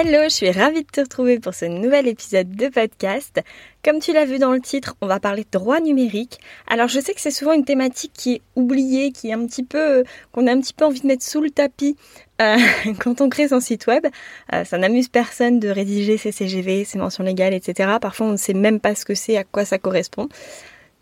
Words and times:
Hello, 0.00 0.22
je 0.22 0.28
suis 0.28 0.50
ravie 0.52 0.84
de 0.84 0.86
te 0.86 1.00
retrouver 1.00 1.40
pour 1.40 1.54
ce 1.54 1.64
nouvel 1.64 2.06
épisode 2.06 2.54
de 2.54 2.68
podcast. 2.68 3.40
Comme 3.84 3.98
tu 3.98 4.12
l'as 4.12 4.26
vu 4.26 4.38
dans 4.38 4.52
le 4.52 4.60
titre, 4.60 4.94
on 5.00 5.08
va 5.08 5.18
parler 5.18 5.42
de 5.42 5.50
droit 5.50 5.80
numérique. 5.80 6.38
Alors 6.68 6.86
je 6.86 7.00
sais 7.00 7.14
que 7.14 7.20
c'est 7.20 7.32
souvent 7.32 7.52
une 7.52 7.64
thématique 7.64 8.12
qui 8.14 8.34
est 8.34 8.42
oubliée, 8.54 9.10
qui 9.10 9.30
est 9.30 9.32
un 9.32 9.44
petit 9.44 9.64
peu, 9.64 10.04
qu'on 10.30 10.46
a 10.46 10.52
un 10.52 10.60
petit 10.60 10.72
peu 10.72 10.84
envie 10.84 11.00
de 11.00 11.06
mettre 11.08 11.24
sous 11.24 11.40
le 11.40 11.50
tapis 11.50 11.96
euh, 12.40 12.58
quand 13.00 13.20
on 13.20 13.28
crée 13.28 13.48
son 13.48 13.58
site 13.58 13.88
web. 13.88 14.06
Euh, 14.52 14.62
ça 14.62 14.78
n'amuse 14.78 15.08
personne 15.08 15.58
de 15.58 15.68
rédiger 15.68 16.16
ses 16.16 16.30
CGV, 16.30 16.84
ses 16.84 16.98
mentions 16.98 17.24
légales, 17.24 17.54
etc. 17.54 17.94
Parfois 18.00 18.28
on 18.28 18.32
ne 18.32 18.36
sait 18.36 18.54
même 18.54 18.78
pas 18.78 18.94
ce 18.94 19.04
que 19.04 19.16
c'est, 19.16 19.36
à 19.36 19.42
quoi 19.42 19.64
ça 19.64 19.78
correspond. 19.78 20.28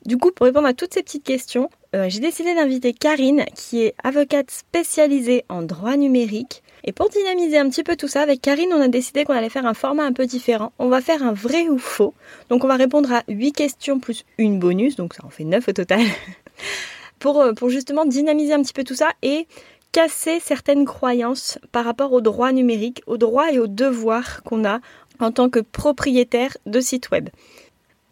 Du 0.06 0.16
coup, 0.16 0.30
pour 0.30 0.46
répondre 0.46 0.68
à 0.68 0.72
toutes 0.72 0.94
ces 0.94 1.02
petites 1.02 1.24
questions, 1.24 1.68
euh, 1.94 2.06
j'ai 2.08 2.20
décidé 2.20 2.54
d'inviter 2.54 2.94
Karine, 2.94 3.44
qui 3.54 3.82
est 3.82 3.94
avocate 4.02 4.50
spécialisée 4.50 5.44
en 5.50 5.60
droit 5.60 5.98
numérique. 5.98 6.62
Et 6.84 6.92
pour 6.92 7.08
dynamiser 7.08 7.58
un 7.58 7.68
petit 7.68 7.82
peu 7.82 7.96
tout 7.96 8.08
ça, 8.08 8.22
avec 8.22 8.40
Karine, 8.40 8.72
on 8.72 8.80
a 8.80 8.88
décidé 8.88 9.24
qu'on 9.24 9.32
allait 9.32 9.48
faire 9.48 9.66
un 9.66 9.74
format 9.74 10.04
un 10.04 10.12
peu 10.12 10.26
différent. 10.26 10.72
On 10.78 10.88
va 10.88 11.00
faire 11.00 11.22
un 11.22 11.32
vrai 11.32 11.68
ou 11.68 11.78
faux. 11.78 12.14
Donc 12.48 12.64
on 12.64 12.68
va 12.68 12.76
répondre 12.76 13.12
à 13.12 13.22
8 13.28 13.52
questions 13.52 13.98
plus 13.98 14.24
une 14.38 14.58
bonus, 14.58 14.96
donc 14.96 15.14
ça 15.14 15.24
en 15.24 15.30
fait 15.30 15.44
9 15.44 15.68
au 15.68 15.72
total. 15.72 16.00
pour, 17.18 17.40
euh, 17.40 17.52
pour 17.52 17.70
justement 17.70 18.04
dynamiser 18.04 18.52
un 18.52 18.62
petit 18.62 18.72
peu 18.72 18.84
tout 18.84 18.94
ça 18.94 19.08
et 19.22 19.46
casser 19.92 20.40
certaines 20.40 20.84
croyances 20.84 21.58
par 21.72 21.84
rapport 21.84 22.12
au 22.12 22.20
droit 22.20 22.52
numérique, 22.52 23.02
aux 23.06 23.16
droits 23.16 23.52
et 23.52 23.58
aux 23.58 23.66
devoirs 23.66 24.42
qu'on 24.42 24.64
a 24.64 24.80
en 25.20 25.32
tant 25.32 25.48
que 25.48 25.60
propriétaire 25.60 26.56
de 26.66 26.80
site 26.80 27.10
web. 27.10 27.30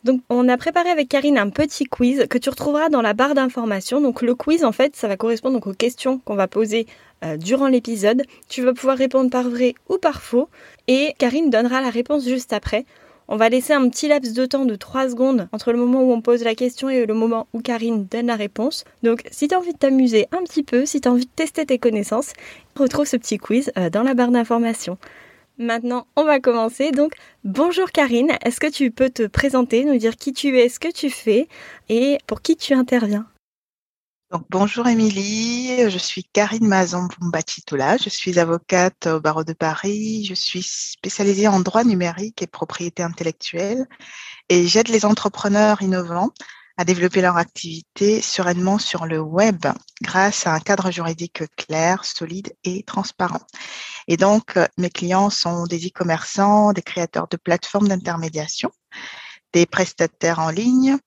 Donc 0.04 0.20
on 0.28 0.48
a 0.48 0.56
préparé 0.58 0.90
avec 0.90 1.08
Karine 1.08 1.38
un 1.38 1.48
petit 1.48 1.84
quiz 1.84 2.26
que 2.28 2.36
tu 2.36 2.50
retrouveras 2.50 2.90
dans 2.90 3.00
la 3.00 3.14
barre 3.14 3.34
d'information. 3.34 4.00
Donc 4.00 4.20
le 4.20 4.34
quiz 4.34 4.64
en 4.64 4.72
fait 4.72 4.94
ça 4.96 5.08
va 5.08 5.16
correspondre 5.16 5.66
aux 5.66 5.72
questions 5.72 6.18
qu'on 6.18 6.36
va 6.36 6.46
poser 6.46 6.86
euh, 7.24 7.36
durant 7.36 7.68
l'épisode. 7.68 8.22
Tu 8.48 8.62
vas 8.62 8.72
pouvoir 8.72 8.96
répondre 8.96 9.30
par 9.30 9.48
vrai 9.48 9.74
ou 9.88 9.98
par 9.98 10.22
faux 10.22 10.48
et 10.88 11.14
Karine 11.18 11.50
donnera 11.50 11.80
la 11.80 11.90
réponse 11.90 12.24
juste 12.24 12.52
après. 12.52 12.84
On 13.26 13.36
va 13.36 13.48
laisser 13.48 13.72
un 13.72 13.88
petit 13.88 14.06
laps 14.06 14.34
de 14.34 14.44
temps 14.44 14.66
de 14.66 14.74
3 14.74 15.10
secondes 15.10 15.48
entre 15.52 15.72
le 15.72 15.78
moment 15.78 16.02
où 16.02 16.12
on 16.12 16.20
pose 16.20 16.44
la 16.44 16.54
question 16.54 16.90
et 16.90 17.06
le 17.06 17.14
moment 17.14 17.46
où 17.54 17.60
Karine 17.60 18.04
donne 18.04 18.26
la 18.26 18.36
réponse. 18.36 18.84
Donc 19.02 19.22
si 19.30 19.48
tu 19.48 19.54
as 19.54 19.58
envie 19.58 19.72
de 19.72 19.78
t'amuser 19.78 20.26
un 20.32 20.42
petit 20.44 20.62
peu, 20.62 20.84
si 20.84 21.00
tu 21.00 21.08
as 21.08 21.12
envie 21.12 21.24
de 21.24 21.30
tester 21.34 21.64
tes 21.64 21.78
connaissances, 21.78 22.32
retrouve 22.76 23.06
ce 23.06 23.16
petit 23.16 23.38
quiz 23.38 23.72
euh, 23.78 23.88
dans 23.88 24.02
la 24.02 24.14
barre 24.14 24.30
d'information. 24.30 24.98
Maintenant, 25.56 26.06
on 26.16 26.24
va 26.24 26.40
commencer. 26.40 26.90
Donc, 26.90 27.14
bonjour 27.44 27.92
Karine, 27.92 28.32
est-ce 28.44 28.58
que 28.58 28.70
tu 28.70 28.90
peux 28.90 29.08
te 29.08 29.26
présenter, 29.26 29.84
nous 29.84 29.96
dire 29.96 30.16
qui 30.16 30.32
tu 30.32 30.58
es, 30.58 30.68
ce 30.68 30.80
que 30.80 30.92
tu 30.92 31.10
fais 31.10 31.48
et 31.88 32.18
pour 32.26 32.42
qui 32.42 32.56
tu 32.56 32.74
interviens? 32.74 33.26
Donc, 34.34 34.46
bonjour 34.50 34.88
Émilie, 34.88 35.88
je 35.88 35.96
suis 35.96 36.24
Karine 36.24 36.66
Mazon 36.66 37.06
Bombatitola, 37.20 37.98
je 37.98 38.08
suis 38.08 38.40
avocate 38.40 39.06
au 39.06 39.20
barreau 39.20 39.44
de 39.44 39.52
Paris, 39.52 40.24
je 40.24 40.34
suis 40.34 40.64
spécialisée 40.64 41.46
en 41.46 41.60
droit 41.60 41.84
numérique 41.84 42.42
et 42.42 42.48
propriété 42.48 43.04
intellectuelle. 43.04 43.86
Et 44.48 44.66
j'aide 44.66 44.88
les 44.88 45.04
entrepreneurs 45.04 45.82
innovants 45.82 46.30
à 46.76 46.84
développer 46.84 47.20
leur 47.20 47.36
activité 47.36 48.20
sereinement 48.20 48.80
sur 48.80 49.06
le 49.06 49.20
web 49.20 49.66
grâce 50.02 50.48
à 50.48 50.54
un 50.54 50.58
cadre 50.58 50.90
juridique 50.90 51.44
clair, 51.56 52.04
solide 52.04 52.56
et 52.64 52.82
transparent. 52.82 53.46
Et 54.08 54.16
donc, 54.16 54.58
mes 54.78 54.90
clients 54.90 55.30
sont 55.30 55.62
des 55.66 55.86
e-commerçants, 55.86 56.72
des 56.72 56.82
créateurs 56.82 57.28
de 57.28 57.36
plateformes 57.36 57.86
d'intermédiation, 57.86 58.72
des 59.52 59.64
prestataires 59.64 60.40
en 60.40 60.50
ligne 60.50 60.98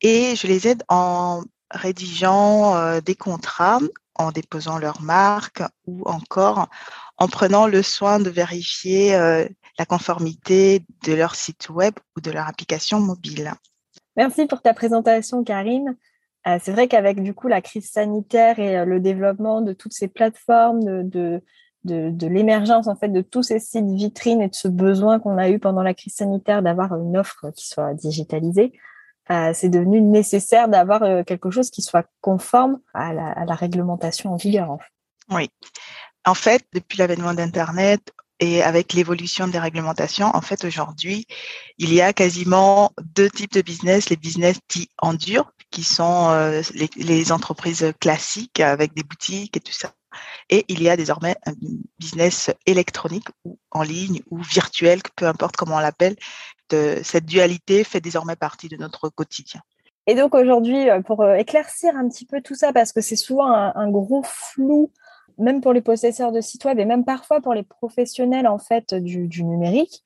et 0.00 0.36
je 0.36 0.46
les 0.46 0.68
aide 0.68 0.82
en 0.88 1.42
rédigeant 1.76 2.76
euh, 2.76 3.00
des 3.00 3.14
contrats, 3.14 3.78
en 4.14 4.32
déposant 4.32 4.78
leur 4.78 5.02
marque 5.02 5.62
ou 5.86 6.02
encore 6.04 6.68
en 7.18 7.28
prenant 7.28 7.66
le 7.66 7.82
soin 7.82 8.18
de 8.18 8.30
vérifier 8.30 9.14
euh, 9.14 9.46
la 9.78 9.84
conformité 9.84 10.82
de 11.04 11.12
leur 11.12 11.34
site 11.34 11.68
web 11.68 11.94
ou 12.16 12.20
de 12.20 12.30
leur 12.30 12.48
application 12.48 12.98
mobile. 12.98 13.52
Merci 14.16 14.46
pour 14.46 14.62
ta 14.62 14.72
présentation, 14.72 15.44
Karine. 15.44 15.96
Euh, 16.46 16.58
c'est 16.62 16.72
vrai 16.72 16.88
qu'avec 16.88 17.22
du 17.22 17.34
coup 17.34 17.48
la 17.48 17.60
crise 17.60 17.90
sanitaire 17.90 18.58
et 18.58 18.84
le 18.86 19.00
développement 19.00 19.60
de 19.60 19.72
toutes 19.72 19.92
ces 19.92 20.08
plateformes, 20.08 21.08
de, 21.08 21.42
de, 21.86 22.26
l'émergence 22.26 22.88
en 22.88 22.96
fait 22.96 23.08
de 23.08 23.20
tous 23.20 23.42
ces 23.42 23.58
sites 23.58 23.90
vitrines 23.90 24.42
et 24.42 24.48
de 24.48 24.54
ce 24.54 24.68
besoin 24.68 25.18
qu'on 25.18 25.38
a 25.38 25.48
eu 25.50 25.58
pendant 25.58 25.82
la 25.82 25.94
crise 25.94 26.14
sanitaire 26.14 26.62
d'avoir 26.62 26.96
une 26.96 27.16
offre 27.16 27.50
qui 27.54 27.66
soit 27.66 27.94
digitalisée, 27.94 28.72
euh, 29.30 29.52
c'est 29.54 29.68
devenu 29.68 30.00
nécessaire 30.00 30.68
d'avoir 30.68 31.24
quelque 31.24 31.50
chose 31.50 31.70
qui 31.70 31.82
soit 31.82 32.06
conforme 32.20 32.78
à 32.94 33.12
la, 33.12 33.32
à 33.32 33.44
la 33.44 33.54
réglementation 33.54 34.32
en 34.32 34.36
vigueur. 34.36 34.78
Oui. 35.30 35.50
En 36.24 36.34
fait, 36.34 36.64
depuis 36.72 36.98
l'avènement 36.98 37.34
d'Internet, 37.34 38.12
et 38.38 38.62
avec 38.62 38.92
l'évolution 38.92 39.48
des 39.48 39.58
réglementations, 39.58 40.30
en 40.34 40.40
fait, 40.40 40.64
aujourd'hui, 40.64 41.26
il 41.78 41.92
y 41.92 42.02
a 42.02 42.12
quasiment 42.12 42.92
deux 43.14 43.30
types 43.30 43.52
de 43.52 43.62
business. 43.62 44.10
Les 44.10 44.16
business 44.16 44.58
dits 44.68 44.90
en 44.98 45.14
dur, 45.14 45.52
qui 45.70 45.82
sont 45.82 46.28
euh, 46.30 46.62
les, 46.96 47.32
entreprises 47.32 47.92
classiques 47.98 48.60
avec 48.60 48.94
des 48.94 49.02
boutiques 49.02 49.56
et 49.56 49.60
tout 49.60 49.72
ça. 49.72 49.92
Et 50.48 50.64
il 50.68 50.82
y 50.82 50.88
a 50.88 50.96
désormais 50.96 51.36
un 51.46 51.52
business 51.98 52.50
électronique 52.66 53.28
ou 53.44 53.58
en 53.70 53.82
ligne 53.82 54.22
ou 54.30 54.38
virtuel, 54.42 55.00
peu 55.16 55.26
importe 55.26 55.56
comment 55.56 55.76
on 55.76 55.80
l'appelle. 55.80 56.16
Cette 56.70 57.26
dualité 57.26 57.84
fait 57.84 58.00
désormais 58.00 58.36
partie 58.36 58.68
de 58.68 58.76
notre 58.76 59.08
quotidien. 59.08 59.60
Et 60.06 60.14
donc 60.14 60.34
aujourd'hui, 60.34 60.88
euh, 60.88 61.00
pour 61.00 61.22
euh, 61.22 61.34
éclaircir 61.34 61.96
un 61.96 62.08
petit 62.08 62.26
peu 62.26 62.40
tout 62.40 62.54
ça, 62.54 62.72
parce 62.72 62.92
que 62.92 63.00
c'est 63.00 63.16
souvent 63.16 63.52
un 63.52 63.90
gros 63.90 64.22
flou 64.24 64.90
même 65.38 65.60
pour 65.60 65.72
les 65.72 65.80
possesseurs 65.80 66.32
de 66.32 66.40
sites 66.40 66.64
web 66.64 66.78
et 66.78 66.84
même 66.84 67.04
parfois 67.04 67.40
pour 67.40 67.54
les 67.54 67.62
professionnels 67.62 68.46
en 68.46 68.58
fait 68.58 68.94
du, 68.94 69.28
numérique, 69.44 70.04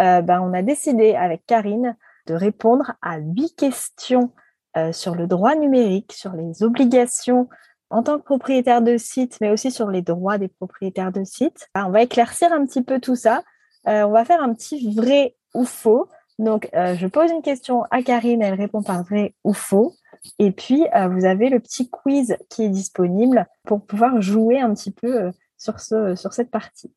euh, 0.00 0.20
ben, 0.20 0.40
on 0.40 0.52
a 0.52 0.62
décidé 0.62 1.14
avec 1.14 1.46
Karine 1.46 1.96
de 2.26 2.34
répondre 2.34 2.92
à 3.02 3.18
huit 3.18 3.54
questions 3.56 4.32
euh, 4.76 4.92
sur 4.92 5.14
le 5.14 5.26
droit 5.26 5.54
numérique, 5.54 6.12
sur 6.12 6.32
les 6.32 6.62
obligations 6.62 7.48
en 7.88 8.02
tant 8.02 8.18
que 8.18 8.24
propriétaire 8.24 8.82
de 8.82 8.96
site, 8.96 9.38
mais 9.40 9.50
aussi 9.50 9.70
sur 9.70 9.90
les 9.90 10.02
droits 10.02 10.38
des 10.38 10.48
propriétaires 10.48 11.12
de 11.12 11.24
sites. 11.24 11.68
Ben, 11.74 11.86
on 11.86 11.90
va 11.90 12.02
éclaircir 12.02 12.52
un 12.52 12.66
petit 12.66 12.82
peu 12.82 13.00
tout 13.00 13.16
ça. 13.16 13.42
Euh, 13.86 14.02
on 14.02 14.10
va 14.10 14.24
faire 14.24 14.42
un 14.42 14.52
petit 14.52 14.92
vrai 14.94 15.36
faux. 15.64 16.08
Donc, 16.38 16.68
je 16.74 17.06
pose 17.06 17.30
une 17.30 17.40
question 17.40 17.84
à 17.90 18.02
Karine, 18.02 18.42
elle 18.42 18.54
répond 18.54 18.82
par 18.82 19.02
vrai 19.02 19.34
ou 19.42 19.54
faux. 19.54 19.94
Et 20.38 20.50
puis, 20.50 20.86
euh, 20.94 21.08
vous 21.08 21.24
avez 21.24 21.48
le 21.48 21.60
petit 21.60 21.88
quiz 21.88 22.36
qui 22.48 22.64
est 22.64 22.68
disponible 22.68 23.46
pour 23.64 23.84
pouvoir 23.84 24.20
jouer 24.20 24.60
un 24.60 24.74
petit 24.74 24.90
peu 24.90 25.24
euh, 25.24 25.30
sur, 25.56 25.80
ce, 25.80 26.14
sur 26.14 26.32
cette 26.32 26.50
partie. 26.50 26.92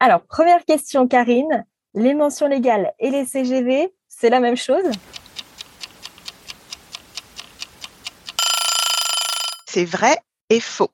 Alors, 0.00 0.22
première 0.22 0.64
question, 0.64 1.06
Karine. 1.06 1.66
Les 1.94 2.14
mentions 2.14 2.48
légales 2.48 2.92
et 2.98 3.10
les 3.10 3.26
CGV, 3.26 3.92
c'est 4.08 4.30
la 4.30 4.40
même 4.40 4.56
chose? 4.56 4.90
C'est 9.66 9.84
vrai 9.84 10.16
et 10.48 10.60
faux. 10.60 10.90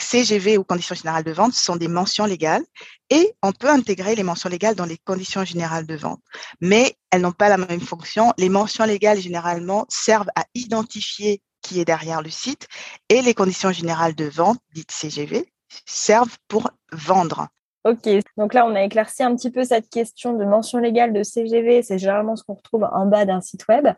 CGV 0.00 0.58
ou 0.58 0.64
conditions 0.64 0.94
générales 0.94 1.24
de 1.24 1.32
vente 1.32 1.54
sont 1.54 1.76
des 1.76 1.88
mentions 1.88 2.24
légales 2.24 2.64
et 3.10 3.34
on 3.42 3.52
peut 3.52 3.68
intégrer 3.68 4.14
les 4.14 4.22
mentions 4.22 4.48
légales 4.48 4.74
dans 4.74 4.84
les 4.84 4.98
conditions 4.98 5.44
générales 5.44 5.86
de 5.86 5.96
vente. 5.96 6.20
Mais 6.60 6.96
elles 7.10 7.20
n'ont 7.20 7.32
pas 7.32 7.48
la 7.48 7.58
même 7.58 7.80
fonction. 7.80 8.32
Les 8.38 8.48
mentions 8.48 8.84
légales, 8.84 9.18
généralement, 9.18 9.86
servent 9.88 10.30
à 10.36 10.44
identifier 10.54 11.42
qui 11.62 11.80
est 11.80 11.84
derrière 11.84 12.22
le 12.22 12.30
site 12.30 12.68
et 13.08 13.22
les 13.22 13.34
conditions 13.34 13.72
générales 13.72 14.14
de 14.14 14.26
vente, 14.26 14.58
dites 14.72 14.92
CGV, 14.92 15.52
servent 15.86 16.36
pour 16.46 16.70
vendre. 16.92 17.48
Ok, 17.84 18.08
donc 18.36 18.54
là, 18.54 18.66
on 18.66 18.74
a 18.74 18.82
éclairci 18.82 19.22
un 19.22 19.34
petit 19.34 19.50
peu 19.50 19.64
cette 19.64 19.88
question 19.88 20.34
de 20.34 20.44
mention 20.44 20.78
légale 20.78 21.12
de 21.12 21.22
CGV. 21.22 21.82
C'est 21.82 21.98
généralement 21.98 22.36
ce 22.36 22.44
qu'on 22.44 22.54
retrouve 22.54 22.88
en 22.92 23.06
bas 23.06 23.24
d'un 23.24 23.40
site 23.40 23.66
web 23.68 23.88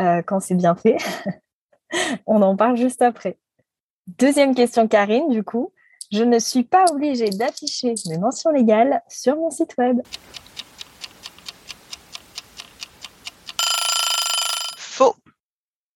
euh, 0.00 0.22
quand 0.22 0.40
c'est 0.40 0.54
bien 0.54 0.74
fait. 0.74 0.96
on 2.26 2.42
en 2.42 2.56
parle 2.56 2.76
juste 2.76 3.02
après. 3.02 3.38
Deuxième 4.06 4.54
question, 4.54 4.86
Karine, 4.86 5.28
du 5.28 5.42
coup. 5.42 5.72
Je 6.12 6.22
ne 6.22 6.38
suis 6.38 6.62
pas 6.62 6.84
obligée 6.92 7.30
d'afficher 7.30 7.94
mes 8.06 8.18
mentions 8.18 8.50
légales 8.50 9.02
sur 9.08 9.34
mon 9.34 9.50
site 9.50 9.74
web. 9.76 10.00
Faux. 14.78 15.16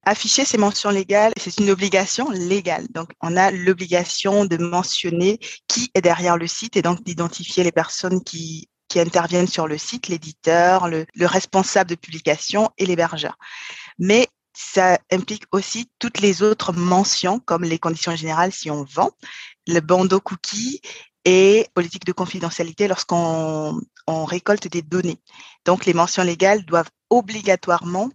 Afficher 0.04 0.44
ces 0.44 0.58
mentions 0.58 0.90
légales, 0.90 1.32
c'est 1.36 1.58
une 1.58 1.70
obligation 1.70 2.28
légale. 2.30 2.88
Donc, 2.90 3.12
on 3.20 3.36
a 3.36 3.52
l'obligation 3.52 4.44
de 4.44 4.56
mentionner 4.56 5.38
qui 5.68 5.90
est 5.94 6.00
derrière 6.00 6.36
le 6.36 6.48
site 6.48 6.76
et 6.76 6.82
donc 6.82 7.04
d'identifier 7.04 7.62
les 7.62 7.70
personnes 7.70 8.24
qui 8.24 8.68
interviennent 8.96 9.46
sur 9.46 9.68
le 9.68 9.78
site, 9.78 10.08
l'éditeur, 10.08 10.88
le, 10.88 11.06
le, 11.14 11.26
responsable 11.26 11.90
de 11.90 11.94
publication 11.94 12.70
et 12.76 12.86
l'hébergeur. 12.86 13.38
Mais 14.00 14.26
ça 14.60 14.98
implique 15.10 15.44
aussi 15.52 15.90
toutes 15.98 16.20
les 16.20 16.42
autres 16.42 16.72
mentions, 16.72 17.40
comme 17.40 17.64
les 17.64 17.78
conditions 17.78 18.14
générales 18.14 18.52
si 18.52 18.70
on 18.70 18.84
vend, 18.84 19.10
le 19.66 19.80
bandeau 19.80 20.20
cookie 20.20 20.80
et 21.24 21.66
politique 21.74 22.04
de 22.04 22.12
confidentialité 22.12 22.86
lorsqu'on 22.86 23.80
on 24.06 24.24
récolte 24.24 24.68
des 24.68 24.82
données. 24.82 25.18
Donc, 25.64 25.86
les 25.86 25.94
mentions 25.94 26.22
légales 26.22 26.64
doivent 26.64 26.90
obligatoirement 27.08 28.10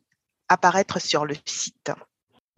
apparaître 0.47 1.01
sur 1.01 1.25
le 1.25 1.35
site. 1.45 1.91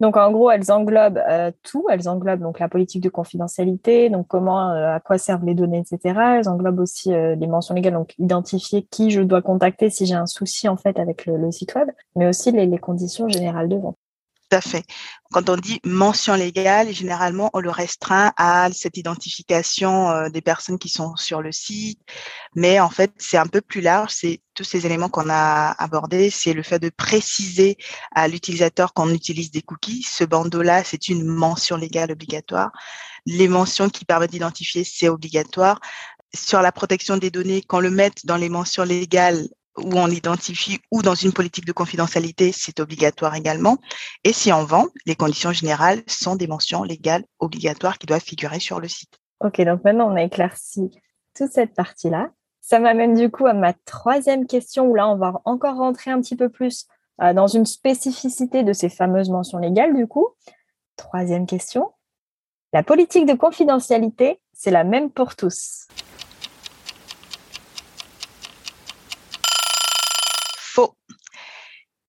Donc 0.00 0.16
en 0.16 0.30
gros, 0.30 0.50
elles 0.50 0.70
englobent 0.70 1.20
euh, 1.28 1.50
tout. 1.62 1.86
Elles 1.90 2.08
englobent 2.08 2.40
donc 2.40 2.60
la 2.60 2.68
politique 2.68 3.02
de 3.02 3.08
confidentialité, 3.08 4.10
donc 4.10 4.28
comment, 4.28 4.70
euh, 4.70 4.94
à 4.94 5.00
quoi 5.00 5.18
servent 5.18 5.44
les 5.44 5.54
données, 5.54 5.78
etc. 5.80 6.18
Elles 6.38 6.48
englobent 6.48 6.80
aussi 6.80 7.12
euh, 7.12 7.34
les 7.34 7.46
mentions 7.46 7.74
légales, 7.74 7.94
donc 7.94 8.14
identifier 8.18 8.86
qui 8.90 9.10
je 9.10 9.22
dois 9.22 9.42
contacter 9.42 9.90
si 9.90 10.06
j'ai 10.06 10.14
un 10.14 10.26
souci 10.26 10.68
en 10.68 10.76
fait 10.76 10.98
avec 10.98 11.26
le, 11.26 11.50
site 11.50 11.74
web, 11.74 11.88
mais 12.14 12.28
aussi 12.28 12.52
les, 12.52 12.66
les 12.66 12.78
conditions 12.78 13.28
générales 13.28 13.68
de 13.68 13.76
vente. 13.76 13.96
Tout 14.50 14.56
à 14.56 14.60
fait. 14.62 14.84
Quand 15.30 15.50
on 15.50 15.56
dit 15.56 15.78
mention 15.84 16.34
légale, 16.34 16.90
généralement, 16.94 17.50
on 17.52 17.60
le 17.60 17.68
restreint 17.68 18.32
à 18.38 18.70
cette 18.72 18.96
identification 18.96 20.08
euh, 20.08 20.30
des 20.30 20.40
personnes 20.40 20.78
qui 20.78 20.88
sont 20.88 21.16
sur 21.16 21.42
le 21.42 21.52
site. 21.52 22.00
Mais 22.54 22.80
en 22.80 22.88
fait, 22.88 23.12
c'est 23.18 23.36
un 23.36 23.46
peu 23.46 23.60
plus 23.60 23.82
large. 23.82 24.10
C'est 24.14 24.40
tous 24.54 24.64
ces 24.64 24.86
éléments 24.86 25.10
qu'on 25.10 25.28
a 25.28 25.72
abordés. 25.72 26.30
C'est 26.30 26.54
le 26.54 26.62
fait 26.62 26.78
de 26.78 26.88
préciser 26.88 27.76
à 28.14 28.26
l'utilisateur 28.26 28.94
qu'on 28.94 29.10
utilise 29.10 29.50
des 29.50 29.60
cookies. 29.60 30.02
Ce 30.02 30.24
bandeau-là, 30.24 30.82
c'est 30.82 31.08
une 31.08 31.24
mention 31.26 31.76
légale 31.76 32.10
obligatoire. 32.10 32.70
Les 33.26 33.48
mentions 33.48 33.90
qui 33.90 34.06
permettent 34.06 34.30
d'identifier, 34.30 34.82
c'est 34.82 35.10
obligatoire 35.10 35.78
sur 36.34 36.62
la 36.62 36.72
protection 36.72 37.16
des 37.16 37.30
données, 37.30 37.62
qu'on 37.62 37.80
le 37.80 37.90
mette 37.90 38.26
dans 38.26 38.36
les 38.36 38.48
mentions 38.48 38.84
légales, 38.84 39.48
où 39.78 39.94
on 39.94 40.08
identifie 40.08 40.78
ou 40.90 41.02
dans 41.02 41.14
une 41.14 41.32
politique 41.32 41.64
de 41.64 41.72
confidentialité, 41.72 42.52
c'est 42.52 42.80
obligatoire 42.80 43.34
également. 43.34 43.78
Et 44.24 44.32
si 44.32 44.52
on 44.52 44.64
vend, 44.64 44.86
les 45.06 45.14
conditions 45.14 45.52
générales 45.52 46.02
sont 46.06 46.36
des 46.36 46.46
mentions 46.46 46.82
légales 46.82 47.24
obligatoires 47.38 47.98
qui 47.98 48.06
doivent 48.06 48.22
figurer 48.22 48.60
sur 48.60 48.80
le 48.80 48.88
site. 48.88 49.18
Ok, 49.40 49.60
donc 49.62 49.84
maintenant 49.84 50.10
on 50.12 50.16
a 50.16 50.22
éclairci 50.22 50.90
toute 51.36 51.52
cette 51.52 51.74
partie-là. 51.74 52.30
Ça 52.60 52.80
m'amène 52.80 53.14
du 53.14 53.30
coup 53.30 53.46
à 53.46 53.54
ma 53.54 53.72
troisième 53.72 54.46
question 54.46 54.86
où 54.86 54.94
là 54.94 55.08
on 55.08 55.16
va 55.16 55.40
encore 55.44 55.76
rentrer 55.76 56.10
un 56.10 56.20
petit 56.20 56.36
peu 56.36 56.48
plus 56.48 56.86
euh, 57.22 57.32
dans 57.32 57.46
une 57.46 57.66
spécificité 57.66 58.62
de 58.62 58.72
ces 58.72 58.88
fameuses 58.88 59.30
mentions 59.30 59.58
légales 59.58 59.94
du 59.94 60.06
coup. 60.06 60.28
Troisième 60.96 61.46
question. 61.46 61.90
La 62.72 62.82
politique 62.82 63.26
de 63.26 63.32
confidentialité, 63.32 64.40
c'est 64.52 64.70
la 64.70 64.84
même 64.84 65.10
pour 65.10 65.34
tous. 65.36 65.86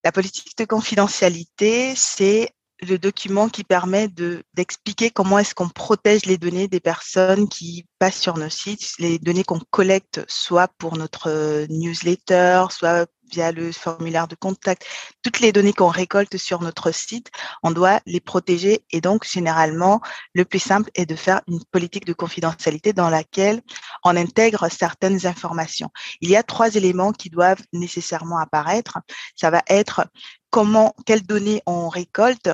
La 0.10 0.12
politique 0.12 0.58
de 0.58 0.66
confidentialité, 0.66 1.94
c'est 1.96 2.50
le 2.82 2.98
document 2.98 3.50
qui 3.50 3.64
permet 3.64 4.08
de 4.08 4.44
d'expliquer 4.54 5.12
comment 5.12 5.40
est-ce 5.40 5.56
qu'on 5.56 5.70
protège 5.70 6.26
les 6.26 6.38
données 6.38 6.68
des 6.68 6.80
personnes 6.80 7.50
qui 7.50 7.86
passent 8.00 8.20
sur 8.20 8.38
nos 8.38 8.50
sites, 8.50 8.94
les 9.00 9.20
données 9.20 9.44
qu'on 9.44 9.62
collecte 9.72 10.24
soit 10.28 10.70
pour 10.78 10.98
notre 10.98 11.66
newsletter, 11.70 12.66
soit 12.70 13.08
via 13.32 13.52
le 13.52 13.72
formulaire 13.72 14.28
de 14.28 14.36
contact, 14.36 14.86
toutes 15.22 15.40
les 15.40 15.52
données 15.52 15.74
qu'on 15.74 15.88
récolte 15.88 16.38
sur 16.38 16.62
notre 16.62 16.92
site, 16.92 17.30
on 17.64 17.72
doit 17.72 18.02
les 18.06 18.20
protéger 18.20 18.84
et 18.92 19.02
donc 19.02 19.26
généralement 19.26 20.02
le 20.34 20.46
plus 20.46 20.60
simple 20.60 20.90
est 20.96 21.06
de 21.06 21.16
faire 21.16 21.42
une 21.48 21.64
politique 21.66 22.06
de 22.06 22.14
confidentialité 22.14 22.94
dans 22.94 23.10
laquelle 23.10 23.62
on 24.04 24.16
intègre 24.16 24.68
certaines 24.70 25.28
informations. 25.28 25.90
Il 26.22 26.30
y 26.30 26.36
a 26.36 26.44
trois 26.44 26.76
éléments 26.76 27.12
qui 27.12 27.30
doivent 27.30 27.62
nécessairement 27.74 28.40
apparaître. 28.40 28.98
Ça 29.36 29.50
va 29.50 29.62
être 29.68 30.08
comment, 30.50 30.96
quelles 31.06 31.26
données 31.26 31.62
on 31.66 31.90
récolte, 31.90 32.50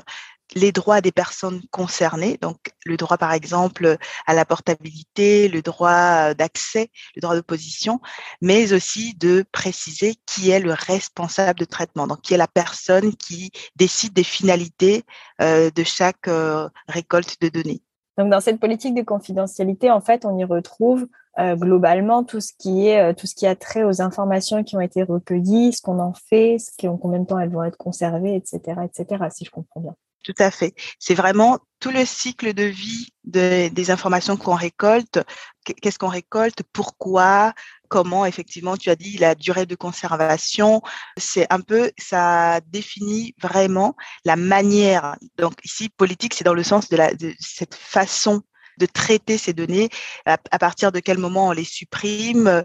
les 0.53 0.71
droits 0.71 1.01
des 1.01 1.11
personnes 1.11 1.61
concernées, 1.71 2.37
donc 2.41 2.57
le 2.85 2.97
droit 2.97 3.17
par 3.17 3.33
exemple 3.33 3.97
à 4.27 4.33
la 4.33 4.45
portabilité, 4.45 5.47
le 5.47 5.61
droit 5.61 6.33
d'accès, 6.33 6.91
le 7.15 7.21
droit 7.21 7.35
d'opposition, 7.35 7.99
mais 8.41 8.73
aussi 8.73 9.15
de 9.15 9.43
préciser 9.51 10.15
qui 10.25 10.51
est 10.51 10.59
le 10.59 10.73
responsable 10.73 11.59
de 11.59 11.65
traitement, 11.65 12.07
donc 12.07 12.21
qui 12.21 12.33
est 12.33 12.37
la 12.37 12.47
personne 12.47 13.15
qui 13.15 13.51
décide 13.75 14.13
des 14.13 14.23
finalités 14.23 15.03
euh, 15.41 15.71
de 15.71 15.83
chaque 15.83 16.27
euh, 16.27 16.69
récolte 16.87 17.41
de 17.41 17.49
données. 17.49 17.81
Donc 18.17 18.29
dans 18.29 18.39
cette 18.39 18.59
politique 18.59 18.95
de 18.95 19.01
confidentialité, 19.01 19.91
en 19.91 20.01
fait, 20.01 20.25
on 20.25 20.37
y 20.37 20.43
retrouve 20.45 21.07
euh, 21.37 21.55
globalement 21.55 22.23
tout 22.23 22.39
ce 22.39 22.53
qui 22.57 22.87
est 22.87 23.13
tout 23.15 23.27
ce 23.27 23.35
qui 23.35 23.45
a 23.45 23.55
trait 23.55 23.83
aux 23.83 24.01
informations 24.01 24.63
qui 24.63 24.77
ont 24.77 24.81
été 24.81 25.03
recueillies, 25.03 25.73
ce 25.73 25.81
qu'on 25.81 25.99
en 25.99 26.13
fait, 26.13 26.57
ce 26.59 26.71
qui, 26.77 26.87
combien 27.01 27.19
de 27.19 27.25
temps 27.25 27.39
elles 27.39 27.49
vont 27.49 27.63
être 27.63 27.77
conservées, 27.77 28.35
etc., 28.35 28.79
etc. 28.85 29.25
Si 29.31 29.43
je 29.45 29.51
comprends 29.51 29.81
bien. 29.81 29.95
Tout 30.25 30.33
à 30.39 30.49
fait. 30.49 30.73
C'est 30.97 31.13
vraiment 31.13 31.59
tout 31.79 31.91
le 31.91 32.03
cycle 32.03 32.55
de 32.55 32.63
vie 32.63 33.13
des 33.25 33.91
informations 33.91 34.37
qu'on 34.37 34.55
récolte. 34.55 35.19
Qu'est-ce 35.63 35.99
qu'on 35.99 36.07
récolte? 36.07 36.63
Pourquoi? 36.73 37.53
Comment 37.89 38.25
Effectivement, 38.25 38.75
tu 38.75 38.89
as 38.89 38.95
dit 38.95 39.19
la 39.19 39.35
durée 39.35 39.67
de 39.67 39.75
conservation. 39.75 40.81
C'est 41.15 41.45
un 41.53 41.61
peu, 41.61 41.91
ça 41.99 42.59
définit 42.65 43.35
vraiment 43.39 43.95
la 44.25 44.35
manière. 44.35 45.15
Donc 45.37 45.53
ici, 45.63 45.89
politique, 45.89 46.33
c'est 46.33 46.43
dans 46.43 46.55
le 46.55 46.63
sens 46.63 46.89
de, 46.89 46.97
cette 47.39 47.75
façon 47.75 48.41
de 48.77 48.85
traiter 48.85 49.37
ces 49.37 49.53
données, 49.53 49.89
à, 50.25 50.37
partir 50.37 50.91
de 50.91 50.99
quel 50.99 51.17
moment 51.17 51.49
on 51.49 51.51
les 51.51 51.63
supprime, 51.63 52.63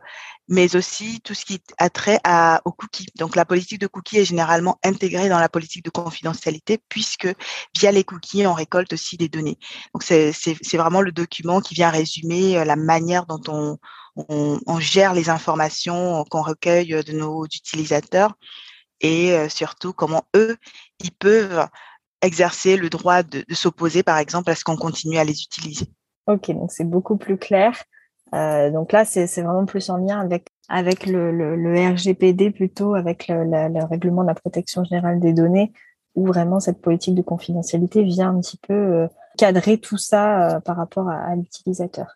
mais 0.49 0.75
aussi 0.75 1.21
tout 1.21 1.35
ce 1.35 1.45
qui 1.45 1.61
a 1.79 1.89
trait 1.91 2.21
aux 2.65 2.73
cookies. 2.73 3.07
Donc 3.17 3.37
la 3.37 3.45
politique 3.45 3.81
de 3.81 3.87
cookies 3.87 4.19
est 4.19 4.25
généralement 4.25 4.79
intégrée 4.83 5.29
dans 5.29 5.39
la 5.39 5.49
politique 5.49 5.85
de 5.85 5.91
confidentialité 5.91 6.79
puisque 6.89 7.29
via 7.79 7.93
les 7.93 8.05
cookies, 8.05 8.47
on 8.47 8.55
récolte 8.55 8.93
aussi 8.93 9.17
des 9.17 9.29
données. 9.29 9.59
Donc 9.95 10.03
c'est 10.03 10.77
vraiment 10.77 11.01
le 11.01 11.12
document 11.12 11.61
qui 11.61 11.75
vient 11.75 11.91
résumer 11.91 12.59
euh, 12.59 12.65
la 12.65 12.77
manière 12.77 13.27
dont 13.27 13.41
on, 13.49 14.81
gère 14.81 15.15
les 15.15 15.31
informations 15.31 16.25
qu'on 16.31 16.43
recueille 16.43 17.03
de 17.05 17.12
nos 17.12 17.45
utilisateurs 17.47 18.35
et 19.01 19.33
euh, 19.33 19.49
surtout 19.49 19.93
comment 19.93 20.25
eux, 20.37 20.57
ils 20.99 21.12
peuvent 21.12 21.67
exercer 22.23 22.77
le 22.77 22.91
droit 22.91 23.23
de 23.23 23.45
s'opposer, 23.55 24.03
par 24.03 24.19
exemple, 24.19 24.51
à 24.51 24.55
ce 24.55 24.65
qu'on 24.65 24.77
continue 24.77 25.19
à 25.19 25.25
les 25.25 25.43
utiliser. 25.43 25.87
Ok, 26.26 26.50
donc 26.50 26.70
c'est 26.70 26.84
beaucoup 26.84 27.17
plus 27.17 27.38
clair. 27.38 27.82
Euh, 28.34 28.70
donc 28.70 28.93
là, 28.93 29.04
c'est 29.04 29.26
vraiment 29.42 29.66
plus 29.66 29.90
en 29.90 29.97
lien 29.97 30.21
avec 30.21 30.49
avec 30.68 31.06
le, 31.06 31.90
RGPD 31.92 32.52
plutôt, 32.52 32.95
avec 32.95 33.26
le, 33.28 33.85
règlement 33.87 34.23
de 34.23 34.28
la 34.28 34.35
protection 34.35 34.85
générale 34.85 35.18
des 35.18 35.33
données, 35.33 35.73
où 36.14 36.26
vraiment 36.26 36.61
cette 36.61 36.80
politique 36.80 37.16
de 37.16 37.23
confidentialité 37.23 38.04
vient 38.04 38.30
un 38.30 38.40
petit 38.40 38.59
peu 38.59 38.73
euh, 38.73 39.09
cadrer 39.37 39.78
tout 39.78 39.99
ça 39.99 40.56
euh, 40.56 40.61
par 40.61 40.76
rapport 40.76 41.09
à, 41.09 41.35
l'utilisateur. 41.35 42.06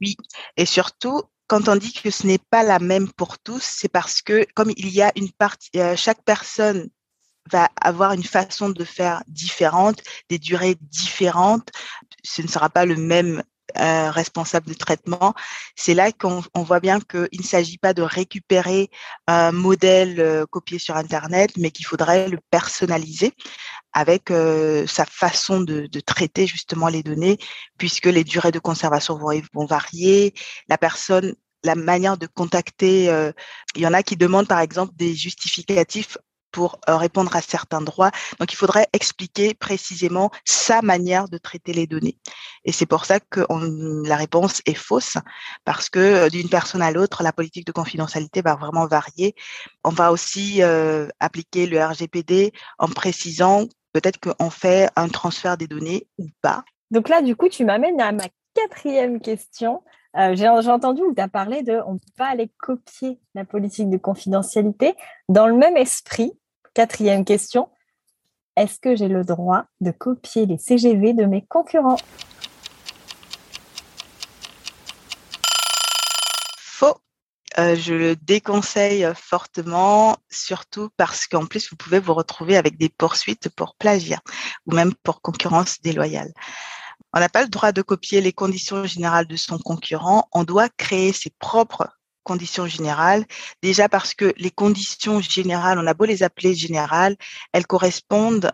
Oui, 0.00 0.16
et 0.56 0.66
surtout, 0.66 1.22
quand 1.46 1.68
on 1.68 1.76
dit 1.76 1.92
que 1.92 2.10
ce 2.10 2.26
n'est 2.26 2.40
pas 2.50 2.64
la 2.64 2.80
même 2.80 3.08
pour 3.12 3.38
tous, 3.38 3.62
c'est 3.62 3.88
parce 3.88 4.20
que 4.20 4.44
comme 4.54 4.72
il 4.76 4.88
y 4.88 5.00
a 5.00 5.12
une 5.14 5.30
partie, 5.30 5.70
chaque 5.94 6.22
personne 6.24 6.88
va 7.50 7.68
avoir 7.80 8.12
une 8.12 8.24
façon 8.24 8.68
de 8.70 8.84
faire 8.84 9.22
différente, 9.26 10.02
des 10.28 10.38
durées 10.38 10.76
différentes. 10.80 11.70
Ce 12.24 12.42
ne 12.42 12.48
sera 12.48 12.68
pas 12.70 12.84
le 12.84 12.96
même 12.96 13.42
euh, 13.78 14.10
responsable 14.10 14.66
de 14.66 14.74
traitement. 14.74 15.34
C'est 15.76 15.94
là 15.94 16.10
qu'on 16.12 16.42
voit 16.56 16.80
bien 16.80 16.98
qu'il 17.00 17.40
ne 17.40 17.44
s'agit 17.44 17.78
pas 17.78 17.94
de 17.94 18.02
récupérer 18.02 18.90
un 19.26 19.52
modèle 19.52 20.20
euh, 20.20 20.46
copié 20.46 20.78
sur 20.78 20.96
Internet, 20.96 21.52
mais 21.56 21.70
qu'il 21.70 21.86
faudrait 21.86 22.28
le 22.28 22.38
personnaliser 22.50 23.32
avec 23.92 24.30
euh, 24.30 24.86
sa 24.86 25.04
façon 25.04 25.60
de, 25.60 25.88
traiter 26.00 26.46
justement 26.46 26.88
les 26.88 27.02
données, 27.02 27.38
puisque 27.78 28.06
les 28.06 28.24
durées 28.24 28.52
de 28.52 28.58
conservation 28.58 29.16
vont, 29.18 29.66
varier. 29.66 30.34
La 30.68 30.78
personne 30.78 31.34
la 31.62 31.74
manière 31.74 32.16
de 32.16 32.26
contacter. 32.26 33.04
Il 33.76 33.82
y 33.82 33.86
en 33.86 33.92
a 33.92 34.02
qui 34.02 34.16
demandent 34.16 34.48
par 34.48 34.60
exemple 34.60 34.94
des 34.96 35.14
justificatifs 35.14 36.16
pour 36.50 36.78
euh, 36.88 36.96
répondre 36.96 37.34
à 37.34 37.40
certains 37.40 37.80
droits. 37.80 38.10
Donc, 38.38 38.52
il 38.52 38.56
faudrait 38.56 38.86
expliquer 38.92 39.54
précisément 39.54 40.30
sa 40.44 40.82
manière 40.82 41.28
de 41.28 41.38
traiter 41.38 41.72
les 41.72 41.86
données. 41.86 42.18
Et 42.64 42.72
c'est 42.72 42.86
pour 42.86 43.04
ça 43.04 43.20
que 43.20 43.46
la 44.06 44.16
réponse 44.16 44.62
est 44.66 44.74
fausse, 44.74 45.16
parce 45.64 45.88
que 45.88 45.98
euh, 45.98 46.28
d'une 46.28 46.48
personne 46.48 46.82
à 46.82 46.90
l'autre, 46.90 47.22
la 47.22 47.32
politique 47.32 47.66
de 47.66 47.72
confidentialité 47.72 48.42
va 48.42 48.54
vraiment 48.54 48.86
varier. 48.86 49.34
On 49.84 49.90
va 49.90 50.12
aussi 50.12 50.62
euh, 50.62 51.08
appliquer 51.20 51.66
le 51.66 51.82
RGPD 51.82 52.52
en 52.78 52.88
précisant 52.88 53.66
peut-être 53.92 54.20
qu'on 54.20 54.50
fait 54.50 54.88
un 54.96 55.08
transfert 55.08 55.56
des 55.56 55.66
données 55.66 56.06
ou 56.18 56.26
pas. 56.42 56.64
Donc 56.90 57.08
là, 57.08 57.22
du 57.22 57.36
coup, 57.36 57.48
tu 57.48 57.64
m'amènes 57.64 58.00
à 58.00 58.12
ma 58.12 58.24
quatrième 58.54 59.20
question. 59.20 59.82
J'ai 60.14 60.48
entendu 60.48 61.02
où 61.02 61.14
tu 61.14 61.20
as 61.20 61.28
parlé 61.28 61.62
de 61.62 61.80
on 61.86 61.94
ne 61.94 61.98
peut 61.98 62.12
pas 62.16 62.26
aller 62.26 62.50
copier 62.58 63.20
la 63.34 63.44
politique 63.44 63.90
de 63.90 63.96
confidentialité. 63.96 64.94
Dans 65.28 65.46
le 65.46 65.54
même 65.54 65.76
esprit, 65.76 66.32
Quatrième 66.72 67.24
question. 67.24 67.68
Est-ce 68.56 68.78
que 68.78 68.94
j'ai 68.94 69.08
le 69.08 69.24
droit 69.24 69.64
de 69.80 69.90
copier 69.90 70.46
les 70.46 70.56
CGV 70.56 71.14
de 71.14 71.24
mes 71.24 71.44
concurrents? 71.44 71.96
Faux. 76.58 77.00
Euh, 77.58 77.74
je 77.74 77.94
le 77.94 78.16
déconseille 78.16 79.04
fortement, 79.16 80.16
surtout 80.30 80.90
parce 80.96 81.26
qu'en 81.26 81.46
plus, 81.46 81.68
vous 81.70 81.76
pouvez 81.76 81.98
vous 81.98 82.14
retrouver 82.14 82.56
avec 82.56 82.78
des 82.78 82.88
poursuites 82.88 83.48
pour 83.48 83.74
plagiat 83.74 84.20
ou 84.66 84.72
même 84.72 84.94
pour 85.02 85.22
concurrence 85.22 85.80
déloyale. 85.80 86.32
On 87.12 87.18
n'a 87.18 87.28
pas 87.28 87.42
le 87.42 87.48
droit 87.48 87.72
de 87.72 87.82
copier 87.82 88.20
les 88.20 88.32
conditions 88.32 88.84
générales 88.84 89.26
de 89.26 89.36
son 89.36 89.58
concurrent. 89.58 90.28
On 90.32 90.44
doit 90.44 90.68
créer 90.68 91.12
ses 91.12 91.30
propres 91.40 91.88
conditions 92.22 92.66
générales. 92.66 93.24
Déjà 93.62 93.88
parce 93.88 94.14
que 94.14 94.32
les 94.36 94.50
conditions 94.50 95.20
générales, 95.20 95.78
on 95.78 95.86
a 95.86 95.94
beau 95.94 96.04
les 96.04 96.22
appeler 96.22 96.54
générales, 96.54 97.16
elles 97.52 97.66
correspondent 97.66 98.52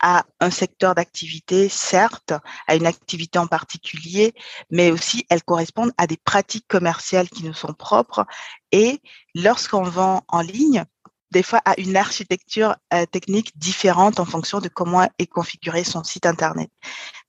à 0.00 0.24
un 0.40 0.50
secteur 0.50 0.94
d'activité, 0.94 1.68
certes, 1.68 2.34
à 2.66 2.76
une 2.76 2.86
activité 2.86 3.38
en 3.38 3.46
particulier, 3.46 4.34
mais 4.70 4.90
aussi 4.90 5.24
elles 5.30 5.42
correspondent 5.42 5.92
à 5.96 6.06
des 6.06 6.18
pratiques 6.18 6.68
commerciales 6.68 7.28
qui 7.28 7.44
nous 7.44 7.54
sont 7.54 7.72
propres. 7.72 8.26
Et 8.72 9.00
lorsqu'on 9.34 9.82
vend 9.82 10.22
en 10.28 10.42
ligne, 10.42 10.84
des 11.30 11.42
fois 11.42 11.60
à 11.64 11.78
une 11.80 11.96
architecture 11.96 12.76
euh, 12.92 13.06
technique 13.06 13.56
différente 13.58 14.20
en 14.20 14.24
fonction 14.24 14.60
de 14.60 14.68
comment 14.68 15.08
est 15.18 15.26
configuré 15.26 15.84
son 15.84 16.04
site 16.04 16.26
Internet. 16.26 16.70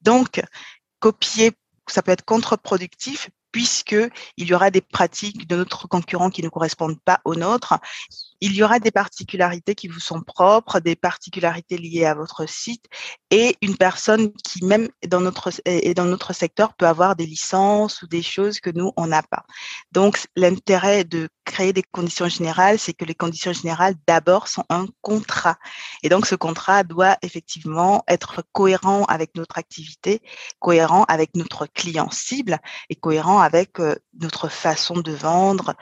Donc, 0.01 0.41
copier, 0.99 1.51
ça 1.87 2.01
peut 2.01 2.11
être 2.11 2.25
contre-productif 2.25 3.29
puisque 3.57 3.95
il 4.37 4.47
y 4.47 4.53
aura 4.53 4.69
des 4.69 4.81
pratiques 4.81 5.47
de 5.47 5.55
notre 5.55 5.87
concurrent 5.87 6.29
qui 6.29 6.43
ne 6.43 6.49
correspondent 6.49 6.99
pas 6.99 7.21
aux 7.25 7.33
nôtres. 7.33 7.79
Il 8.41 8.53
y 8.53 8.63
aura 8.63 8.79
des 8.79 8.91
particularités 8.91 9.75
qui 9.75 9.87
vous 9.87 9.99
sont 9.99 10.21
propres, 10.21 10.79
des 10.79 10.95
particularités 10.95 11.77
liées 11.77 12.05
à 12.05 12.13
votre 12.13 12.47
site 12.47 12.85
et 13.31 13.55
une 13.61 13.77
personne 13.77 14.31
qui 14.33 14.63
même 14.63 14.89
dans 15.07 15.21
notre 15.21 15.51
est 15.65 15.93
dans 15.93 16.05
notre 16.05 16.33
secteur 16.33 16.73
peut 16.73 16.87
avoir 16.87 17.15
des 17.15 17.25
licences 17.25 18.01
ou 18.01 18.07
des 18.07 18.21
choses 18.21 18.59
que 18.59 18.69
nous 18.69 18.91
on 18.95 19.07
n'a 19.07 19.23
pas. 19.23 19.43
Donc 19.91 20.27
l'intérêt 20.35 21.03
de 21.03 21.29
créer 21.45 21.73
des 21.73 21.83
conditions 21.83 22.27
générales, 22.27 22.77
c'est 22.77 22.93
que 22.93 23.05
les 23.05 23.15
conditions 23.15 23.53
générales 23.53 23.95
d'abord 24.07 24.47
sont 24.47 24.65
un 24.69 24.85
contrat 25.01 25.57
et 26.03 26.09
donc 26.09 26.25
ce 26.25 26.35
contrat 26.35 26.83
doit 26.83 27.17
effectivement 27.21 28.03
être 28.07 28.43
cohérent 28.51 29.05
avec 29.05 29.35
notre 29.35 29.57
activité, 29.57 30.21
cohérent 30.59 31.03
avec 31.05 31.35
notre 31.35 31.65
client 31.65 32.11
cible 32.11 32.59
et 32.89 32.95
cohérent 32.95 33.39
avec 33.39 33.79
euh, 33.79 33.95
notre 34.19 34.47
façon 34.49 34.95
de 34.95 35.11
vendre, 35.11 35.75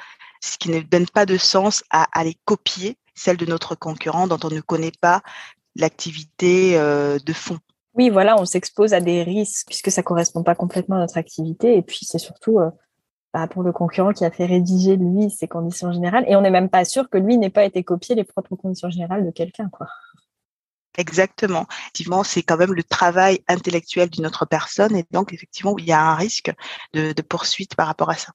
ce 0.46 0.58
qui 0.58 0.70
ne 0.70 0.82
donne 0.82 1.08
pas 1.08 1.26
de 1.26 1.38
sens 1.38 1.84
à 1.90 2.08
aller 2.18 2.38
copier 2.46 2.98
celle 3.16 3.38
de 3.38 3.46
notre 3.46 3.76
concurrent 3.76 4.28
dont 4.28 4.40
on 4.44 4.50
ne 4.50 4.62
connaît 4.62 4.92
pas 5.02 5.22
l'activité 5.76 6.78
euh, 6.78 7.18
de 7.26 7.34
fond. 7.34 7.58
Oui, 7.96 8.10
voilà, 8.10 8.40
on 8.40 8.46
s'expose 8.46 8.94
à 8.94 9.02
des 9.02 9.24
risques 9.24 9.68
puisque 9.68 9.90
ça 9.90 10.04
correspond 10.04 10.44
pas 10.44 10.56
complètement 10.56 10.98
à 10.98 11.00
notre 11.00 11.18
activité. 11.18 11.78
Et 11.78 11.82
puis, 11.82 12.00
c'est 12.04 12.20
surtout 12.20 12.60
euh, 12.60 12.70
bah, 13.34 13.48
pour 13.48 13.64
le 13.64 13.72
concurrent 13.72 14.12
qui 14.12 14.26
a 14.26 14.32
fait 14.32 14.46
rédiger, 14.46 14.98
lui, 14.98 15.32
ses 15.32 15.48
conditions 15.48 15.92
générales. 15.92 16.26
Et 16.28 16.36
on 16.36 16.42
n'est 16.42 16.52
même 16.52 16.70
pas 16.70 16.86
sûr 16.86 17.10
que 17.10 17.18
lui 17.18 17.38
n'ait 17.38 17.50
pas 17.50 17.64
été 17.64 17.84
copié 17.84 18.16
les 18.16 18.26
propres 18.26 18.56
conditions 18.56 18.90
générales 18.90 19.26
de 19.26 19.32
quelqu'un, 19.32 19.70
quoi. 19.70 19.88
Exactement. 20.98 21.66
Effectivement, 21.70 22.24
c'est 22.24 22.44
quand 22.44 22.56
même 22.56 22.74
le 22.74 22.84
travail 22.84 23.42
intellectuel 23.50 24.10
d'une 24.10 24.26
autre 24.26 24.46
personne. 24.46 24.96
Et 24.96 25.06
donc, 25.12 25.34
effectivement, 25.34 25.78
il 25.78 25.86
y 25.86 25.92
a 25.92 26.02
un 26.02 26.16
risque 26.16 26.54
de 26.94 27.22
poursuite 27.22 27.76
par 27.76 27.88
rapport 27.88 28.10
à 28.10 28.16
ça. 28.16 28.32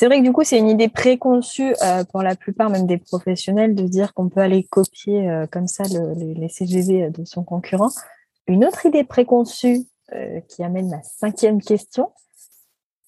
C'est 0.00 0.06
vrai 0.06 0.20
que 0.20 0.24
du 0.24 0.32
coup, 0.32 0.44
c'est 0.44 0.56
une 0.56 0.70
idée 0.70 0.88
préconçue 0.88 1.74
euh, 1.82 2.04
pour 2.04 2.22
la 2.22 2.34
plupart, 2.34 2.70
même 2.70 2.86
des 2.86 2.96
professionnels, 2.96 3.74
de 3.74 3.82
dire 3.82 4.14
qu'on 4.14 4.30
peut 4.30 4.40
aller 4.40 4.64
copier 4.64 5.28
euh, 5.28 5.46
comme 5.46 5.66
ça 5.66 5.82
les 5.84 6.48
CGV 6.48 7.10
de 7.10 7.26
son 7.26 7.44
concurrent. 7.44 7.90
Une 8.46 8.64
autre 8.64 8.86
idée 8.86 9.04
préconçue 9.04 9.84
euh, 10.14 10.40
qui 10.48 10.62
amène 10.62 10.88
ma 10.88 11.02
cinquième 11.02 11.60
question. 11.60 12.14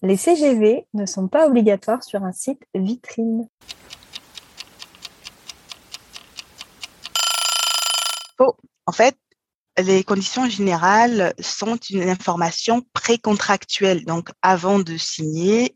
Les 0.03 0.19
CGV 0.19 0.87
ne 0.93 1.07
sont 1.07 1.29
pas 1.29 1.47
obligatoires 1.47 2.05
sur 2.05 2.25
un 2.25 2.33
site 2.33 2.61
vitrine. 2.75 3.49
Faux. 8.37 8.55
En 8.85 8.93
fait, 8.93 9.17
les 9.83 10.05
conditions 10.05 10.47
générales 10.47 11.33
sont 11.41 11.77
une 11.89 12.11
information 12.11 12.83
précontractuelle. 12.93 14.05
Donc, 14.05 14.29
avant 14.43 14.79
de 14.79 14.99
signer, 14.99 15.75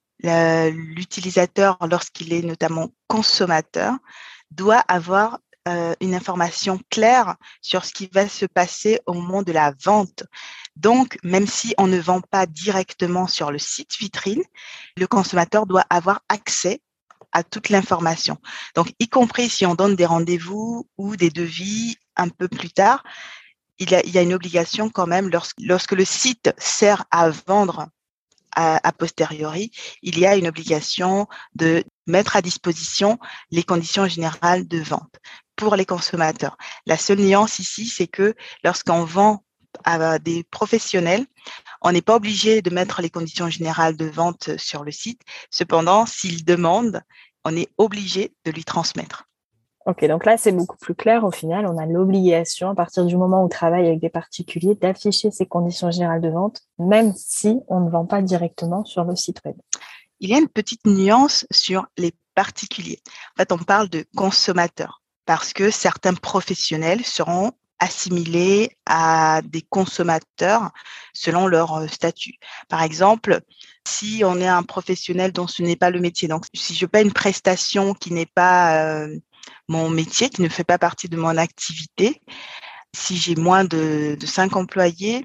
l'utilisateur, 0.71 1.79
lorsqu'il 1.91 2.33
est 2.33 2.43
notamment 2.43 2.91
consommateur, 3.09 3.95
doit 4.51 4.83
avoir 4.89 5.39
euh, 5.69 5.95
une 6.01 6.15
information 6.15 6.79
claire 6.91 7.35
sur 7.61 7.85
ce 7.85 7.93
qui 7.93 8.09
va 8.13 8.29
se 8.29 8.47
passer 8.47 9.01
au 9.07 9.15
moment 9.15 9.43
de 9.43 9.51
la 9.51 9.75
vente. 9.83 10.23
Donc, 10.77 11.19
même 11.25 11.49
si 11.49 11.75
on 11.77 11.89
ne 11.89 11.99
vend 11.99 12.21
pas 12.21 12.47
directement 12.47 13.27
sur 13.27 13.51
le 13.51 13.59
site 13.59 13.97
vitrine, 13.99 14.45
le 14.97 15.09
consommateur 15.09 15.67
doit 15.67 15.85
avoir 15.91 16.21
accès 16.29 16.81
à 17.33 17.43
toute 17.43 17.69
l'information. 17.69 18.39
Donc, 18.77 18.93
y 19.01 19.09
compris 19.09 19.49
si 19.49 19.67
on 19.67 19.75
donne 19.75 19.97
des 19.97 20.07
rendez-vous 20.07 20.89
ou 20.99 21.17
des 21.17 21.31
devis 21.31 21.97
un 22.15 22.29
peu 22.29 22.47
plus 22.47 22.71
tard, 22.71 23.03
il 23.79 23.91
y 23.91 24.19
a, 24.19 24.23
une 24.23 24.35
obligation 24.35 24.89
quand 24.89 25.07
même 25.07 25.29
lorsque, 25.29 25.61
lorsque 25.61 25.93
le 25.93 26.05
site 26.05 26.55
sert 26.59 27.05
à 27.11 27.31
vendre 27.31 27.89
a, 28.57 28.93
posteriori, 28.93 29.71
il 30.03 30.19
y 30.19 30.27
a 30.27 30.37
une 30.37 30.49
obligation 30.49 31.29
de 31.55 31.85
mettre 32.07 32.37
à 32.37 32.43
disposition 32.43 33.19
les 33.51 33.63
conditions 33.63 34.09
générales 34.09 34.67
de 34.67 34.79
vente 34.79 35.15
pour 35.57 35.77
les 35.77 35.85
consommateurs. 35.85 36.57
La 36.87 36.97
seule 36.97 37.21
nuance 37.21 37.59
ici, 37.59 37.87
c'est 37.87 38.07
que 38.07 38.35
lorsqu'on 38.65 39.05
vend 39.05 39.45
à 39.85 40.19
des 40.19 40.43
professionnels, 40.45 41.27
on 41.83 41.93
n'est 41.93 42.03
pas 42.03 42.17
obligé 42.17 42.63
de 42.63 42.71
mettre 42.71 43.03
les 43.03 43.11
conditions 43.11 43.51
générales 43.51 43.97
de 43.97 44.07
vente 44.07 44.57
sur 44.57 44.85
le 44.85 44.91
site. 44.91 45.21
Cependant, 45.51 46.07
s'il 46.07 46.45
demande, 46.45 47.03
on 47.45 47.55
est 47.55 47.69
obligé 47.77 48.35
de 48.45 48.51
lui 48.51 48.65
transmettre. 48.65 49.25
Ok, 49.87 50.05
donc 50.07 50.25
là, 50.27 50.37
c'est 50.37 50.51
beaucoup 50.51 50.77
plus 50.79 50.97
clair. 50.97 51.23
Au 51.23 51.31
final, 51.31 51.65
on 51.65 51.79
a 51.79 51.87
l'obligation, 51.87 52.71
à 52.71 52.75
partir 52.75 53.05
du 53.05 53.17
moment 53.17 53.43
où 53.43 53.47
on 53.47 53.49
travaille 53.49 53.87
avec 53.87 54.01
des 54.01 54.09
particuliers, 54.09 54.75
d'afficher 54.75 55.31
ces 55.31 55.47
conditions 55.47 55.93
générales 55.93 56.21
de 56.21 56.29
vente, 56.29 56.63
même 56.81 57.15
si 57.17 57.61
on 57.69 57.79
ne 57.79 57.89
vend 57.89 58.05
pas 58.05 58.21
directement 58.21 58.85
sur 58.85 59.05
le 59.05 59.15
site 59.15 59.41
web. 59.45 59.55
Il 60.19 60.29
y 60.29 60.35
a 60.35 60.39
une 60.39 60.49
petite 60.49 60.85
nuance 60.87 61.47
sur 61.53 61.87
les 61.97 62.13
particuliers. 62.35 63.01
En 63.35 63.37
fait, 63.37 63.53
on 63.53 63.59
parle 63.59 63.89
de 63.89 64.05
consommateurs 64.17 65.03
parce 65.25 65.53
que 65.53 65.71
certains 65.71 66.15
professionnels 66.15 67.05
seront 67.05 67.53
assimilés 67.79 68.71
à 68.87 69.41
des 69.45 69.63
consommateurs 69.63 70.71
selon 71.13 71.47
leur 71.47 71.75
euh, 71.75 71.87
statut. 71.87 72.35
Par 72.69 72.83
exemple, 72.83 73.41
si 73.87 74.23
on 74.25 74.41
est 74.41 74.49
un 74.49 74.63
professionnel 74.63 75.31
dont 75.31 75.47
ce 75.47 75.63
n'est 75.63 75.77
pas 75.77 75.91
le 75.91 76.01
métier, 76.01 76.27
donc 76.27 76.45
si 76.55 76.75
je 76.75 76.87
paie 76.87 77.03
une 77.03 77.13
prestation 77.13 77.93
qui 77.95 78.13
n'est 78.13 78.27
pas 78.27 78.79
euh, 78.83 79.19
mon 79.69 79.91
métier, 79.91 80.29
qui 80.29 80.43
ne 80.43 80.49
fait 80.49 80.65
pas 80.65 80.79
partie 80.79 81.09
de 81.09 81.17
mon 81.17 81.37
activité, 81.37 82.21
si 82.95 83.17
j'ai 83.17 83.35
moins 83.35 83.65
de, 83.65 84.17
de 84.19 84.27
5 84.27 84.57
employés 84.57 85.25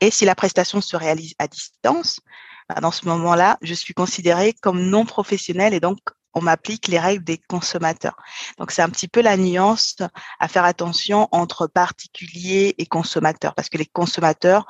et 0.00 0.10
si 0.10 0.24
la 0.24 0.34
prestation 0.34 0.80
se 0.80 0.96
réalise 0.96 1.34
à 1.38 1.48
distance, 1.48 2.20
bah, 2.68 2.80
dans 2.80 2.90
ce 2.92 3.06
moment-là, 3.06 3.58
je 3.62 3.74
suis 3.74 3.94
considérée 3.94 4.52
comme 4.52 4.82
non 4.82 5.04
professionnelle 5.04 5.74
et 5.74 5.80
donc 5.80 5.98
on 6.34 6.40
m'applique 6.40 6.88
les 6.88 6.98
règles 6.98 7.24
des 7.24 7.38
consommateurs. 7.38 8.16
Donc 8.58 8.70
c'est 8.70 8.82
un 8.82 8.88
petit 8.88 9.08
peu 9.08 9.20
la 9.20 9.36
nuance 9.36 9.96
à 10.38 10.48
faire 10.48 10.64
attention 10.64 11.28
entre 11.30 11.66
particuliers 11.66 12.74
et 12.78 12.86
consommateurs 12.86 13.54
parce 13.54 13.68
que 13.68 13.78
les 13.78 13.86
consommateurs 13.86 14.66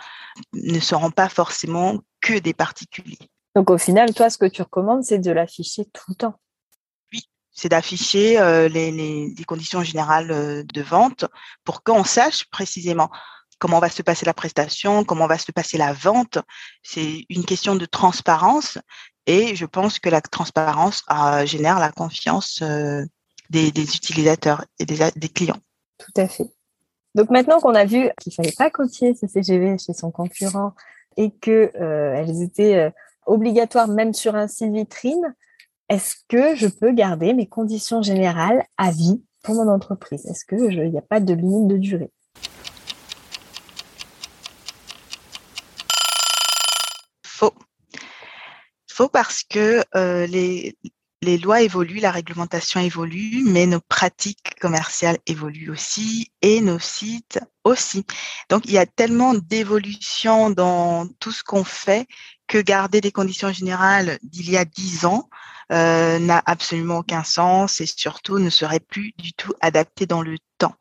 ne 0.52 0.80
seront 0.80 1.10
pas 1.10 1.28
forcément 1.28 1.98
que 2.20 2.38
des 2.38 2.54
particuliers. 2.54 3.30
Donc 3.54 3.70
au 3.70 3.78
final, 3.78 4.14
toi, 4.14 4.30
ce 4.30 4.38
que 4.38 4.46
tu 4.46 4.62
recommandes, 4.62 5.04
c'est 5.04 5.18
de 5.18 5.30
l'afficher 5.30 5.84
tout 5.92 6.04
le 6.08 6.14
temps 6.14 6.40
c'est 7.52 7.68
d'afficher 7.68 8.40
euh, 8.40 8.68
les, 8.68 9.34
conditions 9.46 9.82
générales 9.82 10.30
euh, 10.30 10.62
de 10.72 10.82
vente 10.82 11.24
pour 11.64 11.82
qu'on 11.82 12.04
sache 12.04 12.46
précisément 12.50 13.10
comment 13.58 13.78
va 13.78 13.90
se 13.90 14.02
passer 14.02 14.26
la 14.26 14.34
prestation, 14.34 15.04
comment 15.04 15.26
va 15.26 15.38
se 15.38 15.52
passer 15.52 15.78
la 15.78 15.92
vente. 15.92 16.38
C'est 16.82 17.24
une 17.28 17.44
question 17.44 17.76
de 17.76 17.84
transparence 17.84 18.78
et 19.26 19.54
je 19.54 19.66
pense 19.66 20.00
que 20.00 20.08
la 20.08 20.20
transparence 20.20 21.04
euh, 21.10 21.46
génère 21.46 21.78
la 21.78 21.92
confiance 21.92 22.62
des, 23.50 23.68
utilisateurs 23.68 24.64
et 24.80 24.86
des, 24.86 25.28
clients. 25.28 25.60
Tout 25.98 26.20
à 26.20 26.26
fait. 26.26 26.50
Donc 27.14 27.30
maintenant 27.30 27.60
qu'on 27.60 27.74
a 27.74 27.84
vu 27.84 28.10
qu'il 28.20 28.34
fallait 28.34 28.54
pas 28.56 28.70
copier 28.70 29.14
ce 29.14 29.28
CGV 29.28 29.76
chez 29.78 29.92
son 29.92 30.10
concurrent 30.10 30.74
et 31.16 31.30
que 31.30 31.70
elles 31.76 32.42
étaient 32.42 32.90
obligatoires 33.26 33.86
même 33.86 34.14
sur 34.14 34.34
un 34.34 34.48
site 34.48 34.72
vitrine, 34.72 35.34
est-ce 35.92 36.14
que 36.26 36.56
je 36.56 36.68
peux 36.68 36.92
garder 36.92 37.34
mes 37.34 37.46
conditions 37.46 38.00
générales 38.00 38.64
à 38.78 38.90
vie 38.90 39.22
pour 39.42 39.56
mon 39.56 39.70
entreprise? 39.70 40.24
Est-ce 40.24 40.46
qu'il 40.46 40.90
n'y 40.90 40.96
a 40.96 41.02
pas 41.02 41.20
de 41.20 41.34
limite 41.34 41.68
de 41.68 41.76
durée? 41.76 42.10
Faux. 47.26 47.52
Faux 48.90 49.10
parce 49.10 49.42
que 49.42 49.84
euh, 49.94 50.26
les, 50.28 50.78
les 51.20 51.36
lois 51.36 51.60
évoluent, 51.60 52.00
la 52.00 52.10
réglementation 52.10 52.80
évolue, 52.80 53.42
mais 53.44 53.66
nos 53.66 53.80
pratiques 53.80 54.58
commerciales 54.62 55.18
évoluent 55.26 55.72
aussi 55.72 56.32
et 56.40 56.62
nos 56.62 56.78
sites 56.78 57.38
aussi. 57.64 58.06
Donc, 58.48 58.64
il 58.64 58.72
y 58.72 58.78
a 58.78 58.86
tellement 58.86 59.34
d'évolution 59.34 60.48
dans 60.48 61.06
tout 61.20 61.32
ce 61.32 61.44
qu'on 61.44 61.64
fait 61.64 62.06
que 62.46 62.56
garder 62.56 63.02
des 63.02 63.12
conditions 63.12 63.52
générales 63.52 64.18
d'il 64.22 64.50
y 64.50 64.56
a 64.56 64.64
dix 64.64 65.04
ans 65.04 65.28
euh, 65.72 66.18
n'a 66.18 66.42
absolument 66.46 66.98
aucun 66.98 67.24
sens 67.24 67.80
et 67.80 67.86
surtout 67.86 68.38
ne 68.38 68.50
serait 68.50 68.80
plus 68.80 69.12
du 69.18 69.32
tout 69.32 69.52
adapté 69.60 70.06
dans 70.06 70.22
le 70.22 70.36
temps. 70.58 70.76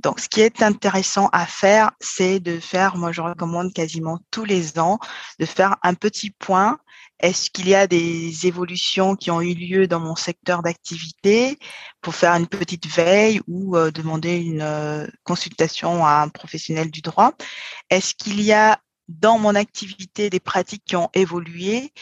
Donc, 0.00 0.20
ce 0.20 0.28
qui 0.28 0.42
est 0.42 0.62
intéressant 0.62 1.28
à 1.32 1.46
faire, 1.46 1.92
c'est 2.00 2.38
de 2.38 2.60
faire, 2.60 2.96
moi 2.96 3.12
je 3.12 3.22
recommande 3.22 3.72
quasiment 3.72 4.18
tous 4.30 4.44
les 4.44 4.78
ans, 4.78 4.98
de 5.38 5.46
faire 5.46 5.76
un 5.82 5.94
petit 5.94 6.30
point. 6.30 6.78
Est-ce 7.18 7.50
qu'il 7.50 7.68
y 7.68 7.74
a 7.74 7.86
des 7.86 8.46
évolutions 8.46 9.16
qui 9.16 9.30
ont 9.30 9.40
eu 9.40 9.54
lieu 9.54 9.86
dans 9.86 10.00
mon 10.00 10.16
secteur 10.16 10.62
d'activité 10.62 11.58
pour 12.02 12.14
faire 12.14 12.34
une 12.34 12.46
petite 12.46 12.86
veille 12.86 13.40
ou 13.48 13.74
euh, 13.76 13.90
demander 13.90 14.36
une 14.36 14.60
euh, 14.60 15.06
consultation 15.24 16.04
à 16.04 16.20
un 16.20 16.28
professionnel 16.28 16.90
du 16.90 17.00
droit? 17.00 17.32
Est-ce 17.88 18.12
qu'il 18.14 18.42
y 18.42 18.52
a 18.52 18.78
dans 19.08 19.38
mon 19.38 19.54
activité 19.54 20.28
des 20.30 20.40
pratiques 20.40 20.84
qui 20.84 20.96
ont 20.96 21.10
évolué 21.14 21.92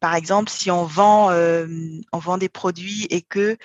par 0.00 0.14
exemple, 0.14 0.50
si 0.50 0.70
on 0.70 0.84
vend, 0.84 1.30
euh, 1.30 1.66
on 2.12 2.18
vend 2.18 2.38
des 2.38 2.48
produits 2.48 3.06
et 3.10 3.22
que 3.22 3.56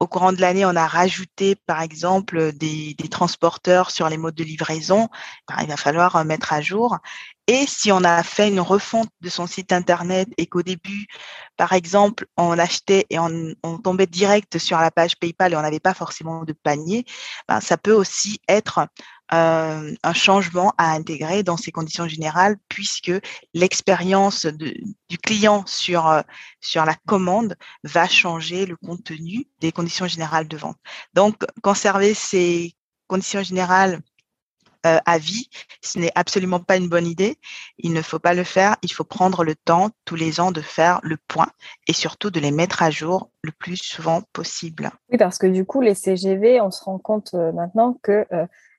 au 0.00 0.06
courant 0.06 0.32
de 0.32 0.40
l'année, 0.40 0.66
on 0.66 0.76
a 0.76 0.86
rajouté, 0.86 1.54
par 1.54 1.80
exemple, 1.80 2.52
des, 2.52 2.96
transporteurs 3.10 3.90
sur 3.90 4.08
les 4.08 4.18
modes 4.18 4.34
de 4.34 4.44
livraison. 4.44 5.08
Ben, 5.48 5.56
il 5.62 5.68
va 5.68 5.76
falloir 5.76 6.22
mettre 6.24 6.52
à 6.52 6.60
jour. 6.60 6.98
Et 7.46 7.66
si 7.66 7.92
on 7.92 8.04
a 8.04 8.22
fait 8.22 8.48
une 8.48 8.60
refonte 8.60 9.08
de 9.20 9.28
son 9.28 9.46
site 9.46 9.72
internet 9.72 10.28
et 10.36 10.46
qu'au 10.46 10.62
début, 10.62 11.06
par 11.56 11.72
exemple, 11.72 12.26
on 12.36 12.58
achetait 12.58 13.06
et 13.10 13.18
on, 13.18 13.54
tombait 13.82 14.06
direct 14.06 14.58
sur 14.58 14.78
la 14.78 14.90
page 14.90 15.16
PayPal 15.18 15.52
et 15.52 15.56
on 15.56 15.62
n'avait 15.62 15.80
pas 15.80 15.94
forcément 15.94 16.44
de 16.44 16.52
panier, 16.52 17.04
ben, 17.48 17.60
ça 17.60 17.76
peut 17.78 17.92
aussi 17.92 18.40
être 18.48 18.86
euh, 19.32 19.94
un 20.02 20.12
changement 20.12 20.74
à 20.76 20.92
intégrer 20.92 21.42
dans 21.42 21.56
ces 21.56 21.72
conditions 21.72 22.06
générales 22.06 22.56
puisque 22.68 23.12
l'expérience 23.54 24.44
du 24.44 25.18
client 25.18 25.64
sur, 25.66 26.06
euh, 26.08 26.20
sur 26.60 26.84
la 26.84 26.94
commande 27.06 27.56
va 27.84 28.06
changer 28.06 28.66
le 28.66 28.76
contenu 28.76 29.46
des 29.60 29.72
conditions 29.72 30.06
générales 30.06 30.46
de 30.46 30.58
vente. 30.58 30.76
Donc, 31.14 31.36
conserver 31.62 32.12
ces 32.12 32.74
conditions 33.06 33.42
générales 33.42 34.00
euh, 34.84 34.98
à 35.06 35.16
vie, 35.16 35.48
ce 35.80 35.98
n'est 35.98 36.12
absolument 36.14 36.60
pas 36.60 36.76
une 36.76 36.90
bonne 36.90 37.06
idée. 37.06 37.38
Il 37.78 37.94
ne 37.94 38.02
faut 38.02 38.18
pas 38.18 38.34
le 38.34 38.44
faire. 38.44 38.76
Il 38.82 38.92
faut 38.92 39.04
prendre 39.04 39.42
le 39.42 39.54
temps 39.54 39.88
tous 40.04 40.16
les 40.16 40.38
ans 40.38 40.52
de 40.52 40.60
faire 40.60 41.00
le 41.02 41.16
point 41.16 41.48
et 41.88 41.94
surtout 41.94 42.30
de 42.30 42.40
les 42.40 42.50
mettre 42.50 42.82
à 42.82 42.90
jour 42.90 43.30
le 43.40 43.52
plus 43.52 43.78
souvent 43.78 44.20
possible. 44.34 44.90
Oui, 45.10 45.16
parce 45.16 45.38
que 45.38 45.46
du 45.46 45.64
coup, 45.64 45.80
les 45.80 45.94
CGV, 45.94 46.60
on 46.60 46.70
se 46.70 46.84
rend 46.84 46.98
compte 46.98 47.32
maintenant 47.32 47.98
que 48.02 48.26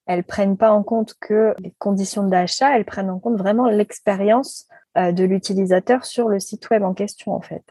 elles 0.06 0.24
prennent 0.24 0.58
pas 0.58 0.72
en 0.72 0.84
compte 0.84 1.16
que 1.20 1.54
les 1.60 1.74
conditions 1.80 2.28
d'achat, 2.28 2.76
elles 2.76 2.86
prennent 2.86 3.10
en 3.10 3.20
compte 3.20 3.38
vraiment 3.38 3.68
l'expérience 3.68 4.68
euh, 4.98 5.12
de 5.12 5.24
l'utilisateur 5.24 6.06
sur 6.06 6.30
le 6.30 6.40
site 6.40 6.70
web 6.70 6.84
en 6.84 6.94
question, 6.94 7.34
en 7.34 7.42
fait. 7.42 7.64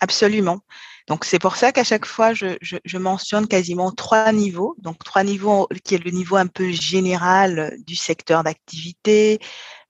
Absolument. 0.00 0.60
Donc 1.08 1.24
c'est 1.24 1.38
pour 1.38 1.56
ça 1.56 1.72
qu'à 1.72 1.82
chaque 1.82 2.06
fois 2.06 2.32
je, 2.32 2.56
je, 2.60 2.98
mentionne 2.98 3.48
quasiment 3.48 3.90
trois 3.90 4.30
niveaux. 4.30 4.76
Donc 4.78 5.02
trois 5.02 5.24
niveaux 5.24 5.66
qui 5.82 5.96
est 5.96 6.04
le 6.04 6.10
niveau 6.10 6.36
un 6.36 6.46
peu 6.46 6.70
général 6.70 7.74
du 7.84 7.96
secteur 7.96 8.44
d'activité, 8.44 9.40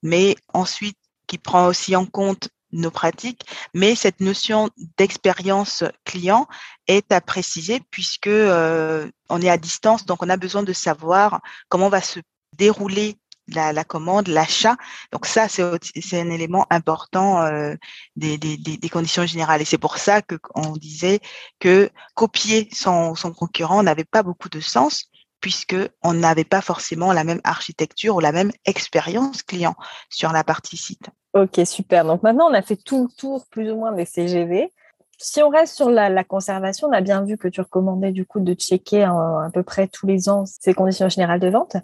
mais 0.03 0.37
ensuite 0.55 0.97
qui 1.27 1.37
prend 1.37 1.67
aussi 1.67 1.95
en 1.95 2.07
compte 2.07 2.49
nos 2.73 2.91
pratiques, 2.91 3.43
mais 3.75 3.95
cette 3.95 4.21
notion 4.21 4.71
d'expérience 4.97 5.85
client 6.05 6.47
est 6.87 7.13
à 7.13 7.21
préciser 7.21 7.81
puisque 7.91 8.27
euh, 8.27 9.11
on 9.29 9.41
est 9.41 9.51
à 9.51 9.57
distance, 9.57 10.07
donc 10.07 10.23
on 10.23 10.29
a 10.29 10.37
besoin 10.37 10.63
de 10.63 10.73
savoir 10.73 11.41
comment 11.69 11.89
va 11.89 12.01
se 12.01 12.21
dérouler 12.57 13.17
la, 13.49 13.73
la 13.73 13.85
commande, 13.85 14.29
l'achat. 14.29 14.77
Donc 15.13 15.27
ça, 15.27 15.49
c'est 15.49 16.21
un 16.21 16.31
élément 16.31 16.67
important 16.71 17.43
euh, 17.43 17.75
des, 18.17 18.39
des, 18.39 18.57
des, 18.57 18.89
conditions 18.89 19.27
générales. 19.27 19.63
Et 19.63 19.65
c'est 19.65 19.79
pour 19.79 19.99
ça 19.99 20.23
que 20.23 20.37
on 20.55 20.77
disait 20.77 21.21
que 21.59 21.90
copier 22.14 22.69
son, 22.73 23.14
son 23.14 23.33
concurrent 23.33 23.83
n'avait 23.83 24.05
pas 24.05 24.23
beaucoup 24.23 24.49
de 24.49 24.61
sens 24.61 25.11
puisque 25.40 25.77
on 26.03 26.14
n'avait 26.14 26.45
pas 26.45 26.61
forcément 26.61 27.12
la 27.12 27.25
même 27.25 27.40
architecture 27.45 28.16
ou 28.16 28.21
la 28.21 28.33
même 28.33 28.53
expérience 28.64 29.42
client 29.42 29.77
sur 30.11 30.33
la 30.33 30.45
partie 30.45 30.77
site. 30.77 31.09
Ok, 31.35 31.61
super. 31.64 32.05
Donc 32.05 32.23
maintenant, 32.23 32.49
on 32.51 32.55
a 32.55 32.62
fait 32.62 32.77
tout 32.77 33.05
le 33.05 33.14
tour 33.17 33.47
plus 33.51 33.71
ou 33.71 33.77
moins 33.77 33.93
des 33.93 34.05
CGV. 34.05 34.73
Si 35.19 35.43
on 35.43 35.49
reste 35.49 35.75
sur 35.75 35.91
la, 35.91 36.25
conservation, 36.25 36.88
on 36.88 36.93
a 36.93 37.01
bien 37.01 37.25
vu 37.25 37.37
que 37.37 37.49
tu 37.49 37.61
recommandais 37.61 38.12
du 38.12 38.25
coup 38.25 38.41
de 38.41 38.55
checker 38.55 39.03
à 39.03 39.51
peu 39.53 39.62
près 39.62 39.88
tous 39.88 40.07
les 40.07 40.29
ans 40.29 40.45
ces 40.47 40.75
conditions 40.75 41.09
générales 41.09 41.41
de 41.41 41.49
vente. 41.49 41.77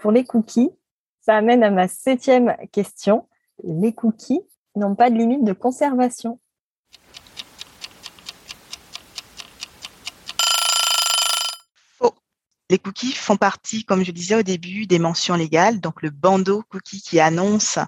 Pour 0.00 0.10
les 0.10 0.24
cookies, 0.24 0.70
ça 1.20 1.36
amène 1.36 1.62
à 1.62 1.70
ma 1.70 1.86
septième 1.88 2.56
question. 2.72 3.28
Les 3.62 3.92
cookies 3.92 4.42
n'ont 4.74 4.96
pas 4.96 5.10
de 5.10 5.16
limite 5.16 5.44
de 5.44 5.52
conservation. 5.52 6.40
Les 12.72 12.78
cookies 12.78 13.12
font 13.12 13.36
partie, 13.36 13.84
comme 13.84 14.02
je 14.02 14.12
disais 14.12 14.34
au 14.34 14.42
début, 14.42 14.86
des 14.86 14.98
mentions 14.98 15.34
légales. 15.34 15.78
Donc, 15.78 16.00
le 16.00 16.08
bandeau 16.08 16.64
cookie 16.70 17.02
qui 17.02 17.20
annonce 17.20 17.78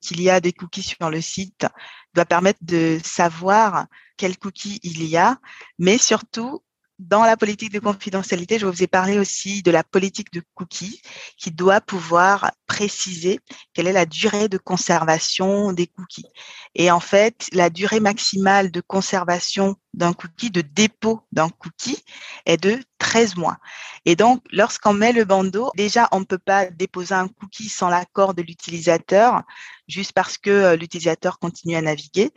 qu'il 0.00 0.20
y 0.20 0.30
a 0.30 0.40
des 0.40 0.52
cookies 0.52 0.82
sur 0.82 1.10
le 1.10 1.20
site 1.20 1.64
doit 2.12 2.24
permettre 2.24 2.58
de 2.62 2.98
savoir 3.04 3.86
quels 4.16 4.36
cookies 4.36 4.80
il 4.82 5.04
y 5.04 5.16
a, 5.16 5.38
mais 5.78 5.96
surtout 5.96 6.60
dans 6.98 7.24
la 7.24 7.36
politique 7.36 7.72
de 7.72 7.80
confidentialité, 7.80 8.58
je 8.58 8.66
vous 8.66 8.82
ai 8.82 8.86
parlé 8.86 9.18
aussi 9.18 9.62
de 9.62 9.70
la 9.70 9.82
politique 9.82 10.32
de 10.32 10.42
cookies 10.54 11.02
qui 11.36 11.50
doit 11.50 11.80
pouvoir 11.80 12.52
préciser 12.66 13.40
quelle 13.74 13.86
est 13.86 13.92
la 13.92 14.06
durée 14.06 14.48
de 14.48 14.58
conservation 14.58 15.72
des 15.72 15.86
cookies. 15.86 16.26
Et 16.74 16.90
en 16.90 17.00
fait, 17.00 17.48
la 17.52 17.70
durée 17.70 18.00
maximale 18.00 18.70
de 18.70 18.80
conservation 18.80 19.76
d'un 19.94 20.12
cookie, 20.12 20.50
de 20.50 20.60
dépôt 20.60 21.20
d'un 21.32 21.48
cookie, 21.48 22.02
est 22.46 22.56
de 22.56 22.78
13 22.98 23.36
mois. 23.36 23.58
Et 24.04 24.16
donc, 24.16 24.42
lorsqu'on 24.52 24.94
met 24.94 25.12
le 25.12 25.24
bandeau, 25.24 25.70
déjà, 25.76 26.08
on 26.12 26.20
ne 26.20 26.24
peut 26.24 26.38
pas 26.38 26.70
déposer 26.70 27.14
un 27.14 27.28
cookie 27.28 27.68
sans 27.68 27.88
l'accord 27.88 28.34
de 28.34 28.42
l'utilisateur, 28.42 29.42
juste 29.88 30.12
parce 30.12 30.38
que 30.38 30.50
euh, 30.50 30.76
l'utilisateur 30.76 31.38
continue 31.38 31.76
à 31.76 31.82
naviguer. 31.82 32.30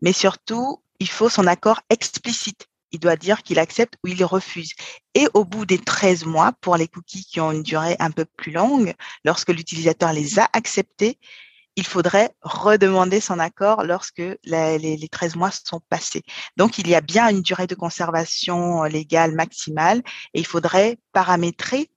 Mais 0.00 0.12
surtout, 0.12 0.82
il 1.00 1.08
faut 1.08 1.28
son 1.28 1.46
accord 1.46 1.80
explicite 1.90 2.68
il 2.92 3.00
doit 3.00 3.16
dire 3.16 3.42
qu'il 3.42 3.58
accepte 3.58 3.96
ou 4.04 4.08
il 4.08 4.24
refuse. 4.24 4.72
Et 5.14 5.26
au 5.34 5.44
bout 5.44 5.66
des 5.66 5.78
13 5.78 6.24
mois, 6.26 6.52
pour 6.60 6.76
les 6.76 6.88
cookies 6.88 7.24
qui 7.24 7.40
ont 7.40 7.52
une 7.52 7.62
durée 7.62 7.96
un 7.98 8.10
peu 8.10 8.24
plus 8.24 8.52
longue, 8.52 8.94
lorsque 9.24 9.48
l'utilisateur 9.48 10.12
les 10.12 10.38
a 10.38 10.48
acceptés, 10.52 11.18
il 11.76 11.86
faudrait 11.86 12.30
redemander 12.42 13.20
son 13.20 13.38
accord 13.38 13.82
lorsque 13.82 14.22
les, 14.44 14.78
les, 14.78 15.08
13 15.08 15.36
mois 15.36 15.50
sont 15.50 15.80
passés. 15.88 16.22
Donc, 16.58 16.78
il 16.78 16.86
y 16.86 16.94
a 16.94 17.00
bien 17.00 17.30
une 17.30 17.40
durée 17.40 17.66
de 17.66 17.74
conservation 17.74 18.82
légale 18.84 19.34
maximale 19.34 20.02
et 20.34 20.40
il 20.40 20.46
faudrait 20.46 20.98
paramétrer 21.12 21.88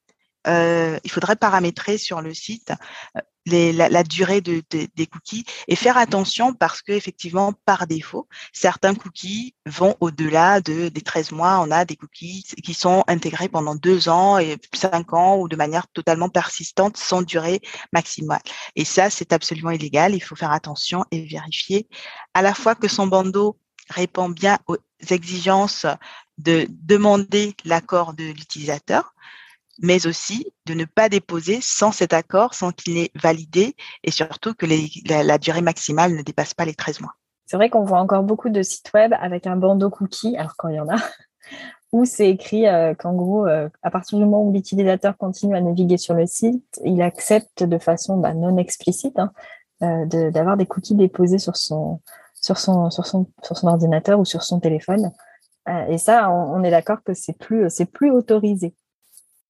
euh, 0.47 0.99
il 1.03 1.12
faudrait 1.12 1.36
paramétrer 1.36 1.97
sur 1.97 2.21
le 2.21 2.34
site 2.34 2.71
la, 3.45 4.03
durée 4.03 4.41
de, 4.41 4.63
des 4.69 5.08
cookies 5.08 5.45
et 5.67 5.75
faire 5.75 5.97
attention 5.97 6.53
parce 6.53 6.81
que 6.81 6.91
effectivement 6.91 7.53
par 7.65 7.88
défaut 7.88 8.27
certains 8.53 8.95
cookies 8.95 9.55
vont 9.65 9.95
au-delà 9.99 10.62
de 10.62 10.89
des 10.89 11.01
13 11.01 11.31
mois. 11.31 11.60
On 11.60 11.71
a 11.71 11.86
des 11.86 11.95
cookies 11.95 12.43
qui 12.63 12.73
sont 12.73 13.03
intégrés 13.08 13.49
pendant 13.49 13.75
deux 13.75 14.10
ans 14.10 14.38
et 14.38 14.58
cinq 14.73 15.13
ans 15.13 15.38
ou 15.38 15.47
de 15.47 15.55
manière 15.55 15.88
totalement 15.88 16.29
persistante 16.29 16.97
sans 16.97 17.21
durée 17.21 17.62
maximale. 17.93 18.41
Et 18.75 18.86
ça 18.86 19.10
c'est 19.10 19.34
absolument 19.34 19.71
illégal. 19.71 20.15
Il 20.15 20.21
faut 20.21 20.36
faire 20.36 20.51
attention 20.51 21.05
et 21.12 21.25
vérifier 21.25 21.88
à 22.34 22.41
la 22.41 22.53
fois 22.53 22.75
que 22.75 22.88
son 22.88 23.08
bandeau 23.08 23.58
répond 23.89 24.29
bien 24.29 24.58
aux 24.67 24.77
exigences 25.10 25.86
de 26.38 26.67
demander 26.69 27.55
l'accord 27.63 28.13
de 28.13 28.25
l'utilisateur 28.25 29.13
mais 29.79 30.07
aussi 30.07 30.51
de 30.65 30.73
ne 30.73 30.85
pas 30.85 31.09
déposer 31.09 31.59
sans 31.61 31.91
cet 31.91 32.13
accord, 32.13 32.53
sans 32.53 32.71
qu'il 32.71 32.97
ait 32.97 33.11
validé, 33.15 33.75
et 34.03 34.11
surtout 34.11 34.53
que 34.53 34.65
la, 34.65 35.38
durée 35.38 35.61
maximale 35.61 36.15
ne 36.15 36.21
dépasse 36.21 36.53
pas 36.53 36.65
les 36.65 36.73
13 36.73 37.01
mois. 37.01 37.13
C'est 37.45 37.57
vrai 37.57 37.69
qu'on 37.69 37.83
voit 37.83 37.99
encore 37.99 38.23
beaucoup 38.23 38.49
de 38.49 38.63
sites 38.63 38.91
web 38.93 39.13
avec 39.19 39.45
un 39.47 39.55
bandeau 39.55 39.89
cookie, 39.89 40.35
alors 40.38 40.55
quand 40.57 40.69
il 40.69 40.75
y 40.75 40.79
en 40.79 40.89
a, 40.89 40.95
où 41.91 42.05
c'est 42.05 42.29
écrit 42.29 42.67
euh, 42.67 42.93
qu'en 42.93 43.13
gros, 43.13 43.47
euh, 43.47 43.69
à 43.83 43.91
partir 43.91 44.17
du 44.17 44.25
moment 44.25 44.43
où 44.43 44.51
l'utilisateur 44.51 45.17
continue 45.17 45.55
à 45.55 45.61
naviguer 45.61 45.97
sur 45.97 46.13
le 46.13 46.25
site, 46.25 46.79
il 46.83 47.01
accepte 47.01 47.63
de 47.63 47.77
façon 47.77 48.17
bah, 48.17 48.33
non 48.33 48.57
explicite 48.57 49.19
hein, 49.19 49.31
euh, 49.83 50.31
d'avoir 50.31 50.57
des 50.57 50.65
cookies 50.65 50.95
déposés 50.95 51.38
sur 51.38 51.55
son, 51.55 51.99
ordinateur 53.63 54.19
ou 54.19 54.25
sur 54.25 54.43
son 54.43 54.59
téléphone. 54.59 55.11
et 55.89 55.97
ça, 55.97 56.31
on, 56.31 56.63
est 56.63 56.71
d'accord 56.71 57.03
que 57.03 57.13
c'est 57.13 57.38
plus, 57.38 57.67
plus 57.93 58.11
autorisé. 58.11 58.75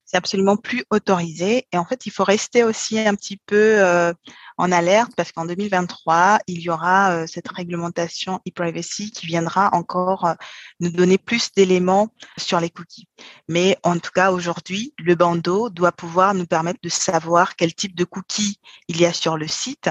C'est 0.06 0.18
absolument 0.18 0.56
plus 0.56 0.84
autorisé. 0.91 1.68
Et 1.72 1.78
en 1.78 1.86
fait, 1.86 2.06
il 2.06 2.12
faut 2.12 2.24
rester 2.24 2.63
aussi 2.63 3.00
un 3.00 3.15
petit 3.15 3.38
peu 3.38 3.84
euh, 3.84 4.13
en 4.58 4.72
alerte 4.72 5.13
parce 5.18 5.32
qu'en 5.32 5.46
2023, 5.46 6.39
il 6.48 6.62
y 6.62 6.70
aura 6.70 7.12
euh, 7.12 7.28
cette 7.28 7.48
réglementation 7.48 8.39
e-privacy 8.48 9.12
qui 9.12 9.26
viendra 9.26 9.70
encore 9.74 10.26
euh, 10.26 10.34
nous 10.80 10.91
donner 10.91 11.18
plus 11.18 11.52
d'éléments 11.56 12.10
sur 12.38 12.60
les 12.60 12.70
cookies. 12.70 13.08
Mais 13.50 13.78
en 13.84 13.98
tout 13.98 14.12
cas, 14.13 14.32
aujourd'hui, 14.32 14.94
le 15.00 15.15
bandeau 15.15 15.70
doit 15.70 15.91
pouvoir 15.91 16.36
nous 16.36 16.46
permettre 16.46 16.80
de 16.84 16.89
savoir 16.89 17.56
quel 17.56 17.74
type 17.74 17.96
de 17.96 18.06
cookies 18.06 18.60
il 18.88 19.02
y 19.02 19.06
a 19.06 19.13
sur 19.13 19.38
le 19.38 19.48
site 19.48 19.89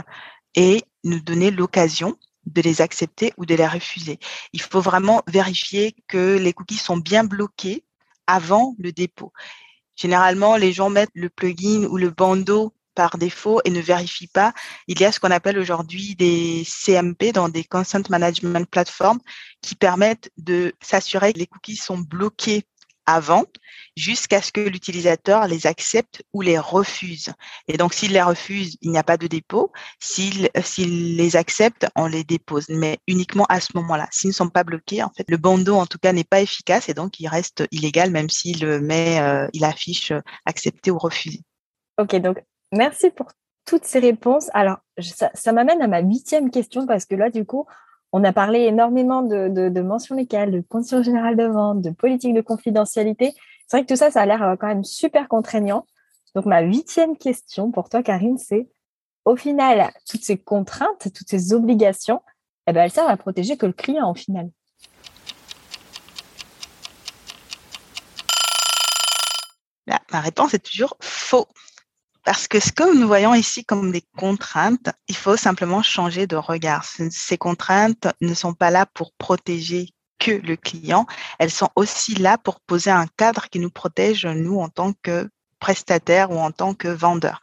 et 0.55 0.85
nous 1.03 1.20
donner 1.20 1.50
l'occasion 1.50 2.16
de 2.46 2.61
les 2.61 2.81
accepter 2.81 3.33
ou 3.37 3.46
de 3.46 3.55
les 3.55 3.66
refuser. 3.66 4.18
Il 4.53 4.61
faut 4.61 4.81
vraiment 4.81 5.22
vérifier 5.27 5.96
que 6.09 6.38
les 6.38 6.53
cookies 6.53 6.77
sont 6.77 6.98
bien 6.98 7.24
bloqués 7.24 7.85
avant 8.27 8.74
le 8.79 8.92
dépôt. 8.92 9.33
Généralement, 9.96 10.57
les 10.57 10.72
gens 10.72 10.90
mettent 10.90 11.11
le 11.14 11.28
plugin 11.28 11.87
ou 11.88 11.96
le 11.96 12.11
bandeau 12.11 12.74
par 12.94 13.18
défaut 13.18 13.61
et 13.64 13.70
ne 13.70 13.80
vérifient 13.80 14.28
pas. 14.28 14.52
Il 14.87 15.00
y 15.00 15.04
a 15.04 15.12
ce 15.12 15.20
qu'on 15.20 15.30
appelle 15.30 15.59
aujourd'hui 15.59 16.14
des 16.14 16.64
CMP 16.64 17.33
dans 17.33 17.48
des 17.48 17.64
Consent 17.64 18.09
Management 18.09 18.68
Platforms 18.70 19.20
qui 19.61 19.74
permettent 19.74 20.30
de 20.37 20.72
s'assurer 20.80 21.33
que 21.33 21.38
les 21.38 21.46
cookies 21.46 21.76
sont 21.76 21.98
bloqués 21.98 22.64
avant 23.06 23.44
jusqu'à 23.96 24.42
ce 24.42 24.52
que 24.52 24.60
l'utilisateur 24.60 25.46
les 25.46 25.66
accepte 25.66 26.22
ou 26.32 26.42
les 26.42 26.58
refuse. 26.58 27.32
Et 27.68 27.76
donc, 27.76 27.94
s'il 27.94 28.12
les 28.12 28.22
refuse, 28.22 28.76
il 28.80 28.90
n'y 28.90 28.98
a 28.98 29.02
pas 29.02 29.16
de 29.16 29.26
dépôt. 29.26 29.72
S'il 30.00 30.50
les 31.16 31.36
accepte, 31.36 31.86
on 31.94 32.06
les 32.06 32.24
dépose, 32.24 32.68
mais 32.68 32.98
uniquement 33.06 33.46
à 33.48 33.60
ce 33.60 33.72
moment-là. 33.74 34.08
S'ils 34.10 34.30
ne 34.30 34.34
sont 34.34 34.48
pas 34.48 34.64
bloqués, 34.64 35.02
en 35.02 35.10
fait, 35.16 35.24
le 35.28 35.36
bandeau, 35.36 35.76
en 35.76 35.86
tout 35.86 35.98
cas, 35.98 36.12
n'est 36.12 36.24
pas 36.24 36.40
efficace 36.40 36.88
et 36.88 36.94
donc 36.94 37.20
il 37.20 37.28
reste 37.28 37.64
illégal 37.70 38.10
même 38.10 38.28
s'il 38.28 38.64
euh, 38.64 39.48
affiche 39.62 40.10
euh, 40.10 40.20
accepté 40.46 40.90
ou 40.90 40.98
refusé. 40.98 41.40
Ok, 41.98 42.14
donc 42.16 42.42
merci 42.72 43.10
pour 43.10 43.28
toutes 43.64 43.84
ces 43.84 43.98
réponses. 43.98 44.50
Alors, 44.52 44.78
ça 44.98 45.52
m'amène 45.52 45.80
à 45.80 45.88
ma 45.88 46.00
huitième 46.00 46.50
question 46.50 46.86
parce 46.86 47.06
que 47.06 47.14
là, 47.14 47.30
du 47.30 47.44
coup, 47.44 47.66
on 48.16 48.22
a 48.22 48.33
parlé 48.33 48.61
énormément 48.61 49.22
de, 49.22 49.81
mentions 49.81 50.14
légales, 50.14 50.53
de 50.53 50.61
conditions 50.61 51.03
générales 51.03 51.37
de 51.37 51.46
vente, 51.46 51.83
de 51.83 51.90
politique 51.90 52.33
de 52.33 52.42
confidentialité. 52.42 53.35
C'est 53.66 53.79
vrai 53.79 53.85
que 53.85 53.92
tout 53.92 53.98
ça, 53.98 54.12
ça 54.12 54.20
a 54.20 54.27
l'air 54.27 54.40
euh, 54.44 54.55
quand 54.55 54.68
même 54.68 54.85
super 54.85 55.27
contraignant. 55.27 55.85
Donc, 56.37 56.46
ma 56.46 56.61
huitième 56.61 57.16
question 57.16 57.72
pour 57.72 57.88
toi, 57.88 58.05
Karine, 58.05 58.38
c'est 58.38 58.68
au 59.24 59.35
final, 59.35 59.90
toutes 60.09 60.22
ces 60.22 60.38
contraintes, 60.38 61.12
toutes 61.12 61.29
ces 61.29 61.55
obligations, 61.55 62.22
eh 62.68 62.72
ben, 62.72 62.85
elles 62.85 62.92
servent 62.92 63.11
à 63.11 63.16
protéger 63.16 63.57
que 63.57 63.66
le 63.66 63.72
client 63.72 64.09
au 64.09 64.14
final. 64.14 64.48
ma 70.12 70.20
réponse 70.20 70.55
est 70.55 70.64
toujours 70.64 70.96
faux. 71.00 71.48
Parce 72.24 72.48
que 72.48 72.58
ce 72.58 72.72
que 72.72 72.98
nous 72.98 73.06
voyons 73.06 73.34
ici 73.34 73.64
comme 73.64 73.92
des 73.92 74.04
contraintes, 74.16 74.90
il 75.08 75.16
faut 75.16 75.37
simplement 75.37 75.82
changer 75.82 76.26
de 76.26 76.37
regard. 76.37 76.84
Ces 76.84 77.37
contraintes 77.37 78.08
ne 78.22 78.32
sont 78.32 78.54
pas 78.54 78.70
là 78.70 78.87
pour 78.87 79.12
protéger 79.12 79.90
que 80.18 80.30
le 80.30 80.56
client, 80.56 81.06
elles 81.38 81.50
sont 81.50 81.68
aussi 81.76 82.14
là 82.14 82.38
pour 82.38 82.60
poser 82.60 82.90
un 82.90 83.06
cadre 83.18 83.50
qui 83.50 83.58
nous 83.58 83.70
protège, 83.70 84.24
nous, 84.24 84.58
en 84.58 84.70
tant 84.70 84.94
que 85.02 85.28
prestataire 85.60 86.30
ou 86.30 86.38
en 86.38 86.50
tant 86.50 86.72
que 86.72 86.88
vendeur. 86.88 87.40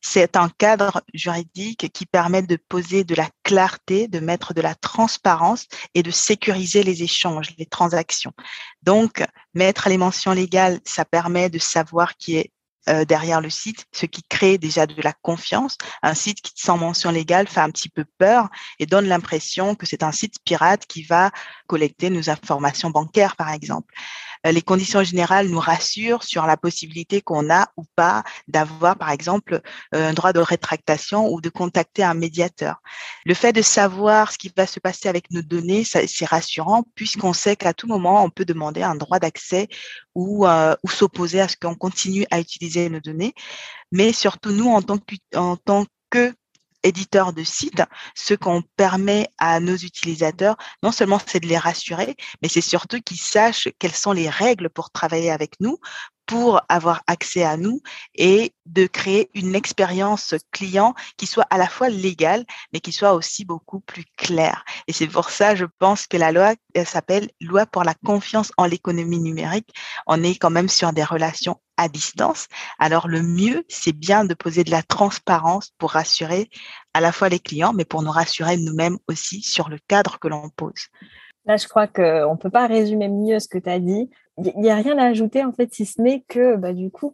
C'est 0.00 0.36
un 0.36 0.48
cadre 0.48 1.02
juridique 1.12 1.90
qui 1.92 2.06
permet 2.06 2.42
de 2.42 2.56
poser 2.56 3.04
de 3.04 3.14
la 3.14 3.28
clarté, 3.42 4.08
de 4.08 4.20
mettre 4.20 4.54
de 4.54 4.60
la 4.60 4.74
transparence 4.74 5.66
et 5.94 6.02
de 6.02 6.10
sécuriser 6.10 6.82
les 6.82 7.02
échanges, 7.02 7.54
les 7.58 7.66
transactions. 7.66 8.32
Donc, 8.82 9.22
mettre 9.54 9.88
les 9.88 9.98
mentions 9.98 10.32
légales, 10.32 10.80
ça 10.84 11.04
permet 11.04 11.50
de 11.50 11.58
savoir 11.58 12.16
qui 12.16 12.36
est 12.36 12.50
euh, 12.88 13.06
derrière 13.06 13.40
le 13.40 13.48
site, 13.48 13.86
ce 13.92 14.04
qui 14.04 14.22
crée 14.22 14.58
déjà 14.58 14.86
de 14.86 15.00
la 15.00 15.14
confiance. 15.14 15.78
Un 16.02 16.12
site 16.12 16.42
qui 16.42 16.52
sans 16.56 16.76
mention 16.76 17.10
légale 17.10 17.48
fait 17.48 17.60
un 17.60 17.70
petit 17.70 17.88
peu 17.88 18.04
peur 18.18 18.48
et 18.78 18.84
donne 18.84 19.06
l'impression 19.06 19.74
que 19.74 19.86
c'est 19.86 20.02
un 20.02 20.12
site 20.12 20.34
pirate 20.44 20.84
qui 20.86 21.02
va 21.02 21.30
collecter 21.66 22.10
nos 22.10 22.28
informations 22.28 22.90
bancaires, 22.90 23.36
par 23.36 23.50
exemple. 23.50 23.94
Euh, 24.46 24.52
les 24.52 24.60
conditions 24.60 25.02
générales 25.02 25.48
nous 25.48 25.58
rassurent 25.58 26.24
sur 26.24 26.46
la 26.46 26.58
possibilité 26.58 27.22
qu'on 27.22 27.50
a 27.50 27.68
ou 27.78 27.84
pas 27.96 28.22
d'avoir, 28.48 28.96
par 28.96 29.10
exemple, 29.10 29.62
euh, 29.94 30.10
un 30.10 30.12
droit 30.12 30.34
de 30.34 30.40
rétractation 30.40 31.32
ou 31.32 31.40
de 31.40 31.48
contacter 31.48 32.02
un 32.02 32.14
médiateur. 32.14 32.82
Le 33.24 33.32
fait 33.32 33.54
de 33.54 33.62
savoir 33.62 34.30
ce 34.30 34.36
qui 34.36 34.52
va 34.54 34.66
se 34.66 34.78
passer 34.78 35.08
avec 35.08 35.30
nos 35.30 35.40
données, 35.40 35.84
c'est 35.84 36.26
rassurant 36.26 36.84
puisqu'on 36.94 37.32
sait 37.32 37.56
qu'à 37.56 37.72
tout 37.72 37.86
moment, 37.86 38.22
on 38.22 38.28
peut 38.28 38.44
demander 38.44 38.82
un 38.82 38.94
droit 38.94 39.18
d'accès 39.18 39.68
ou, 40.14 40.46
ou 40.46 40.88
s'opposer 40.88 41.40
à 41.40 41.48
ce 41.48 41.56
qu'on 41.56 41.74
continue 41.74 42.26
à 42.30 42.38
utiliser 42.40 42.73
nos 42.88 43.00
données. 43.00 43.34
Mais 43.92 44.12
surtout, 44.12 44.50
nous, 44.50 44.68
en 44.68 44.82
tant 44.82 44.98
que, 46.10 46.34
de 47.32 47.42
sites, 47.44 47.82
ce 48.14 48.34
qu'on 48.34 48.62
permet 48.76 49.28
à 49.38 49.58
nos 49.58 49.76
utilisateurs, 49.76 50.56
non 50.82 50.92
seulement 50.92 51.18
c'est 51.26 51.40
de 51.40 51.46
les 51.46 51.58
rassurer, 51.58 52.14
mais 52.42 52.48
c'est 52.48 52.60
surtout 52.60 53.00
qu'ils 53.00 53.20
sachent 53.20 53.68
quelles 53.78 53.94
sont 53.94 54.12
les 54.12 54.28
règles 54.28 54.68
pour 54.68 54.90
travailler 54.90 55.30
avec 55.30 55.54
nous, 55.60 55.78
pour 56.26 56.60
avoir 56.68 57.02
accès 57.06 57.42
à 57.44 57.56
nous 57.56 57.80
et 58.14 58.54
de 58.66 58.86
créer 58.86 59.30
une 59.34 59.54
expérience 59.54 60.34
client 60.52 60.94
qui 61.16 61.26
soit 61.26 61.46
à 61.50 61.58
la 61.58 61.68
fois 61.68 61.88
légale, 61.88 62.44
mais 62.72 62.80
qui 62.80 62.92
soit 62.92 63.12
aussi 63.12 63.44
beaucoup 63.44 63.80
plus 63.80 64.04
claire. 64.16 64.64
Et 64.86 64.92
c'est 64.92 65.06
pour 65.06 65.30
ça, 65.30 65.54
je 65.54 65.66
pense 65.78 66.06
que 66.06 66.16
la 66.16 66.32
loi 66.32 66.54
s'appelle 66.84 67.30
loi 67.40 67.66
pour 67.66 67.84
la 67.84 67.94
confiance 67.94 68.52
en 68.56 68.64
l'économie 68.66 69.20
numérique. 69.20 69.74
On 70.06 70.22
est 70.22 70.36
quand 70.36 70.50
même 70.50 70.68
sur 70.68 70.92
des 70.92 71.04
relations 71.04 71.60
à 71.76 71.88
distance. 71.88 72.46
Alors 72.78 73.08
le 73.08 73.22
mieux, 73.22 73.64
c'est 73.68 73.92
bien 73.92 74.24
de 74.24 74.34
poser 74.34 74.64
de 74.64 74.70
la 74.70 74.82
transparence 74.82 75.72
pour 75.78 75.92
rassurer 75.92 76.48
à 76.94 77.00
la 77.00 77.12
fois 77.12 77.28
les 77.28 77.40
clients, 77.40 77.72
mais 77.72 77.84
pour 77.84 78.02
nous 78.02 78.12
rassurer 78.12 78.56
nous-mêmes 78.56 78.98
aussi 79.08 79.42
sur 79.42 79.68
le 79.68 79.78
cadre 79.88 80.18
que 80.18 80.28
l'on 80.28 80.48
pose. 80.50 80.88
Là, 81.46 81.56
je 81.56 81.68
crois 81.68 81.86
qu'on 81.86 82.32
ne 82.32 82.38
peut 82.38 82.50
pas 82.50 82.66
résumer 82.66 83.08
mieux 83.08 83.38
ce 83.38 83.48
que 83.48 83.58
tu 83.58 83.68
as 83.68 83.78
dit. 83.78 84.10
Il 84.38 84.60
n'y 84.60 84.70
a 84.70 84.76
rien 84.76 84.98
à 84.98 85.04
ajouter, 85.04 85.44
en 85.44 85.52
fait, 85.52 85.72
si 85.72 85.84
ce 85.84 86.00
n'est 86.00 86.22
que, 86.22 86.56
bah, 86.56 86.72
du 86.72 86.90
coup, 86.90 87.12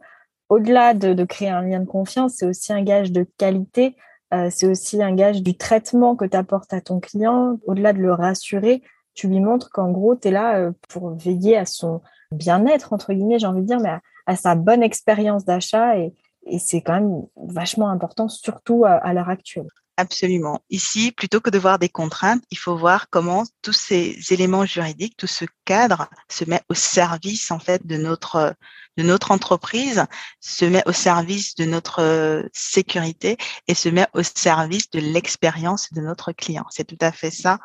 au-delà 0.48 0.94
de, 0.94 1.24
créer 1.24 1.48
un 1.48 1.62
lien 1.62 1.80
de 1.80 1.86
confiance, 1.86 2.34
c'est 2.36 2.46
aussi 2.46 2.72
un 2.72 2.82
gage 2.82 3.12
de 3.12 3.26
qualité, 3.38 3.96
euh, 4.32 4.48
c'est 4.50 4.66
aussi 4.66 5.02
un 5.02 5.14
gage 5.14 5.42
du 5.42 5.56
traitement 5.56 6.16
que 6.16 6.24
tu 6.24 6.36
apportes 6.36 6.72
à 6.72 6.80
ton 6.80 7.00
client. 7.00 7.58
Au-delà 7.66 7.92
de 7.92 7.98
le 7.98 8.12
rassurer, 8.12 8.82
tu 9.14 9.28
lui 9.28 9.40
montres 9.40 9.70
qu'en 9.70 9.90
gros, 9.90 10.14
tu 10.14 10.28
es 10.28 10.30
là 10.30 10.58
euh, 10.58 10.72
pour 10.88 11.10
veiller 11.10 11.56
à 11.56 11.66
son 11.66 12.00
bien-être, 12.32 12.92
entre 12.92 13.12
guillemets, 13.12 13.38
j'ai 13.40 13.46
envie 13.46 13.62
de 13.62 13.66
dire, 13.66 13.80
mais 13.80 13.94
à, 14.26 14.36
sa 14.36 14.54
bonne 14.54 14.82
expérience 14.82 15.44
d'achat. 15.44 15.98
Et, 15.98 16.14
c'est 16.58 16.80
quand 16.80 16.94
même 16.94 17.26
vachement 17.36 17.90
important, 17.90 18.28
surtout 18.28 18.86
à 18.86 19.12
l'heure 19.12 19.28
actuelle. 19.28 19.68
Absolument. 20.00 20.62
Ici, 20.70 21.12
plutôt 21.12 21.40
que 21.42 21.50
de 21.50 21.58
voir 21.58 21.78
des 21.78 21.90
contraintes, 21.90 22.42
il 22.50 22.56
faut 22.56 22.74
voir 22.74 23.10
comment 23.10 23.44
tous 23.60 23.74
ces 23.74 24.16
éléments 24.30 24.64
juridiques, 24.64 25.14
tout 25.18 25.26
ce 25.26 25.44
cadre 25.66 26.08
se 26.30 26.46
met 26.46 26.62
au 26.70 26.74
service 26.74 27.50
en 27.50 27.58
fait 27.58 27.86
de 27.86 27.98
notre 27.98 28.54
de 28.96 29.02
notre 29.02 29.30
entreprise, 29.30 30.06
se 30.40 30.64
met 30.64 30.82
au 30.86 30.92
service 30.92 31.54
de 31.54 31.66
notre 31.66 32.48
sécurité 32.54 33.36
et 33.68 33.74
se 33.74 33.90
met 33.90 34.06
au 34.14 34.22
service 34.22 34.88
de 34.88 35.00
l'expérience 35.00 35.92
de 35.92 36.00
notre 36.00 36.32
client. 36.32 36.64
C'est 36.70 36.86
tout 36.86 36.98
à 37.02 37.12
fait 37.12 37.30
ça. 37.30 37.58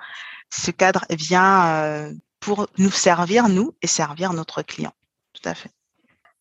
Ce 0.49 0.71
cadre 0.71 1.05
vient 1.09 1.67
euh, 1.67 2.13
pour 2.41 2.67
nous 2.77 2.91
servir 2.91 3.47
nous 3.47 3.73
et 3.81 3.87
servir 3.87 4.33
notre 4.33 4.61
client. 4.61 4.91
Tout 5.31 5.49
à 5.49 5.55
fait. 5.55 5.71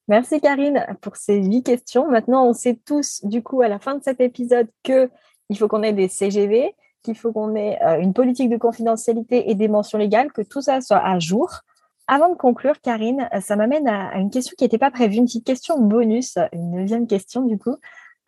Merci 0.09 0.41
Karine 0.41 0.85
pour 1.01 1.17
ces 1.17 1.37
huit 1.37 1.63
questions. 1.63 2.11
Maintenant, 2.11 2.45
on 2.45 2.53
sait 2.53 2.79
tous, 2.85 3.25
du 3.25 3.43
coup, 3.43 3.63
à 3.63 3.69
la 3.69 3.79
fin 3.79 3.95
de 3.95 4.03
cet 4.03 4.21
épisode, 4.21 4.69
que 4.83 5.09
il 5.55 5.59
faut 5.59 5.69
qu'on 5.69 5.85
ait 5.85 5.93
des 5.93 6.09
CGV, 6.09 6.75
qu'il 7.05 7.15
faut 7.15 7.33
qu'on 7.33 7.55
ait 7.55 7.81
euh, 7.83 8.01
une 8.01 8.13
politique 8.13 8.51
de 8.51 8.57
confidentialité 8.57 9.51
et 9.51 9.55
des 9.55 9.69
mentions 9.69 9.99
légales, 9.99 10.33
que 10.33 10.43
tout 10.43 10.61
ça 10.61 10.81
soit 10.81 11.05
à 11.05 11.19
jour. 11.21 11.61
Avant 12.09 12.29
de 12.29 12.35
conclure, 12.35 12.81
Karine, 12.81 13.29
euh, 13.33 13.41
ça 13.41 13.55
m'amène 13.55 13.87
à, 13.87 14.17
une 14.17 14.31
question 14.31 14.55
qui 14.59 14.65
n'était 14.65 14.79
pas 14.79 14.91
prévue, 14.91 15.17
une 15.17 15.27
petite 15.27 15.47
question 15.47 15.79
bonus, 15.79 16.39
une 16.53 16.73
neuvième 16.73 17.07
question 17.07 17.43
du 17.43 17.57
coup. 17.57 17.71
Euh, 17.71 17.77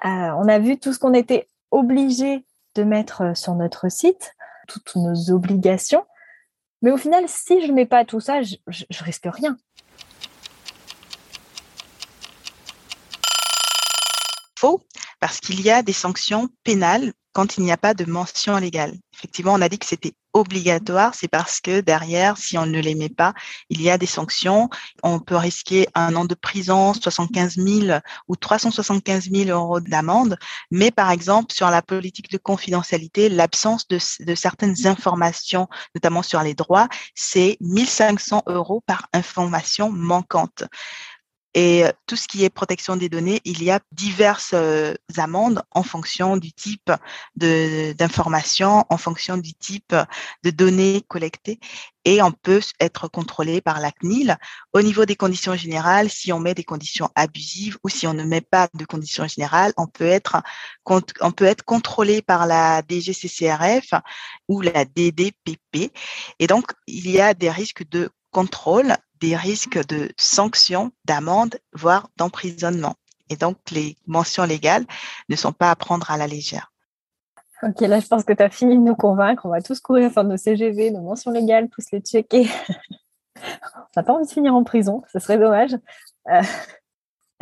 on 0.04 0.46
a 0.46 0.58
vu 0.60 0.78
tout 0.78 0.92
ce 0.92 1.00
qu'on 1.00 1.14
était 1.14 1.48
obligé 1.72 2.44
de 2.76 2.84
mettre 2.84 3.36
sur 3.36 3.54
notre 3.54 3.90
site, 3.90 4.34
toutes 4.68 4.94
nos 4.94 5.32
obligations. 5.32 6.04
Mais 6.82 6.92
au 6.92 6.96
final, 6.96 7.24
si 7.26 7.60
je 7.62 7.66
ne 7.66 7.72
mets 7.72 7.86
pas 7.86 8.04
tout 8.04 8.20
ça, 8.20 8.42
je, 8.42 8.56
je 8.68 9.04
risque 9.04 9.26
rien. 9.26 9.56
Faux, 14.58 14.80
parce 15.26 15.40
qu'il 15.40 15.60
y 15.60 15.72
a 15.72 15.82
des 15.82 15.92
sanctions 15.92 16.48
pénales 16.62 17.12
quand 17.32 17.58
il 17.58 17.64
n'y 17.64 17.72
a 17.72 17.76
pas 17.76 17.94
de 17.94 18.04
mention 18.04 18.58
légale. 18.58 18.94
Effectivement, 19.12 19.54
on 19.54 19.60
a 19.60 19.68
dit 19.68 19.76
que 19.76 19.84
c'était 19.84 20.12
obligatoire, 20.34 21.16
c'est 21.16 21.26
parce 21.26 21.60
que 21.60 21.80
derrière, 21.80 22.38
si 22.38 22.56
on 22.56 22.64
ne 22.64 22.78
les 22.78 22.94
met 22.94 23.08
pas, 23.08 23.34
il 23.68 23.82
y 23.82 23.90
a 23.90 23.98
des 23.98 24.06
sanctions. 24.06 24.70
On 25.02 25.18
peut 25.18 25.34
risquer 25.34 25.88
un 25.96 26.14
an 26.14 26.26
de 26.26 26.36
prison, 26.36 26.94
75 26.94 27.56
000 27.56 27.98
ou 28.28 28.36
375 28.36 29.28
000 29.32 29.50
euros 29.50 29.80
d'amende. 29.80 30.38
Mais 30.70 30.92
par 30.92 31.10
exemple, 31.10 31.52
sur 31.52 31.70
la 31.70 31.82
politique 31.82 32.30
de 32.30 32.38
confidentialité, 32.38 33.28
l'absence 33.28 33.88
de, 33.88 33.98
certaines 34.36 34.86
informations, 34.86 35.66
notamment 35.96 36.22
sur 36.22 36.40
les 36.40 36.54
droits, 36.54 36.88
c'est 37.16 37.56
1500 37.62 38.44
euros 38.46 38.80
par 38.86 39.08
information 39.12 39.90
manquante. 39.90 40.62
Et 41.58 41.84
tout 42.06 42.16
ce 42.16 42.28
qui 42.28 42.44
est 42.44 42.50
protection 42.50 42.96
des 42.96 43.08
données, 43.08 43.40
il 43.46 43.62
y 43.64 43.70
a 43.70 43.80
diverses 43.90 44.54
amendes 45.16 45.62
en 45.70 45.82
fonction 45.82 46.36
du 46.36 46.52
type 46.52 46.92
d'information, 47.34 48.84
en 48.90 48.98
fonction 48.98 49.38
du 49.38 49.54
type 49.54 49.96
de 50.44 50.50
données 50.50 51.02
collectées 51.08 51.58
et 52.04 52.22
on 52.22 52.30
peut 52.30 52.60
être 52.78 53.08
contrôlé 53.08 53.60
par 53.60 53.80
la 53.80 53.90
CNIL. 53.90 54.36
Au 54.72 54.80
niveau 54.80 55.06
des 55.06 55.16
conditions 55.16 55.56
générales, 55.56 56.08
si 56.08 56.32
on 56.32 56.38
met 56.38 56.54
des 56.54 56.62
conditions 56.62 57.10
abusives 57.16 57.78
ou 57.82 57.88
si 57.88 58.06
on 58.06 58.14
ne 58.14 58.22
met 58.22 58.42
pas 58.42 58.68
de 58.74 58.84
conditions 58.84 59.26
générales, 59.26 59.72
on 59.76 59.88
peut 59.88 60.06
être, 60.06 60.36
on 60.84 61.32
peut 61.32 61.46
être 61.46 61.64
contrôlé 61.64 62.22
par 62.22 62.46
la 62.46 62.82
DGCCRF 62.88 63.94
ou 64.46 64.60
la 64.60 64.84
DDPP. 64.84 65.90
Et 66.38 66.46
donc, 66.46 66.70
il 66.86 67.10
y 67.10 67.20
a 67.20 67.34
des 67.34 67.50
risques 67.50 67.88
de 67.88 68.08
contrôle, 68.30 68.94
des 69.20 69.36
risques 69.36 69.84
de 69.86 70.10
sanctions, 70.16 70.92
d'amende, 71.04 71.56
voire 71.72 72.08
d'emprisonnement. 72.16 72.94
Et 73.30 73.36
donc, 73.36 73.56
les 73.70 73.96
mentions 74.06 74.44
légales 74.44 74.84
ne 75.28 75.36
sont 75.36 75.52
pas 75.52 75.70
à 75.70 75.76
prendre 75.76 76.10
à 76.10 76.16
la 76.16 76.26
légère. 76.26 76.72
Ok, 77.62 77.80
là, 77.80 78.00
je 78.00 78.06
pense 78.06 78.24
que 78.24 78.32
tu 78.32 78.42
as 78.42 78.50
fini 78.50 78.76
de 78.76 78.82
nous 78.82 78.94
convaincre. 78.94 79.46
On 79.46 79.48
va 79.48 79.62
tous 79.62 79.80
courir 79.80 80.12
faire 80.12 80.24
nos 80.24 80.36
CGV, 80.36 80.90
nos 80.90 81.00
mentions 81.00 81.30
légales, 81.30 81.68
tous 81.70 81.84
les 81.90 82.00
checker. 82.00 82.48
on 83.36 83.40
n'a 83.96 84.02
pas 84.02 84.12
envie 84.12 84.26
de 84.26 84.30
finir 84.30 84.54
en 84.54 84.62
prison, 84.62 85.02
ce 85.12 85.18
serait 85.18 85.38
dommage. 85.38 85.74
Euh, 86.28 86.42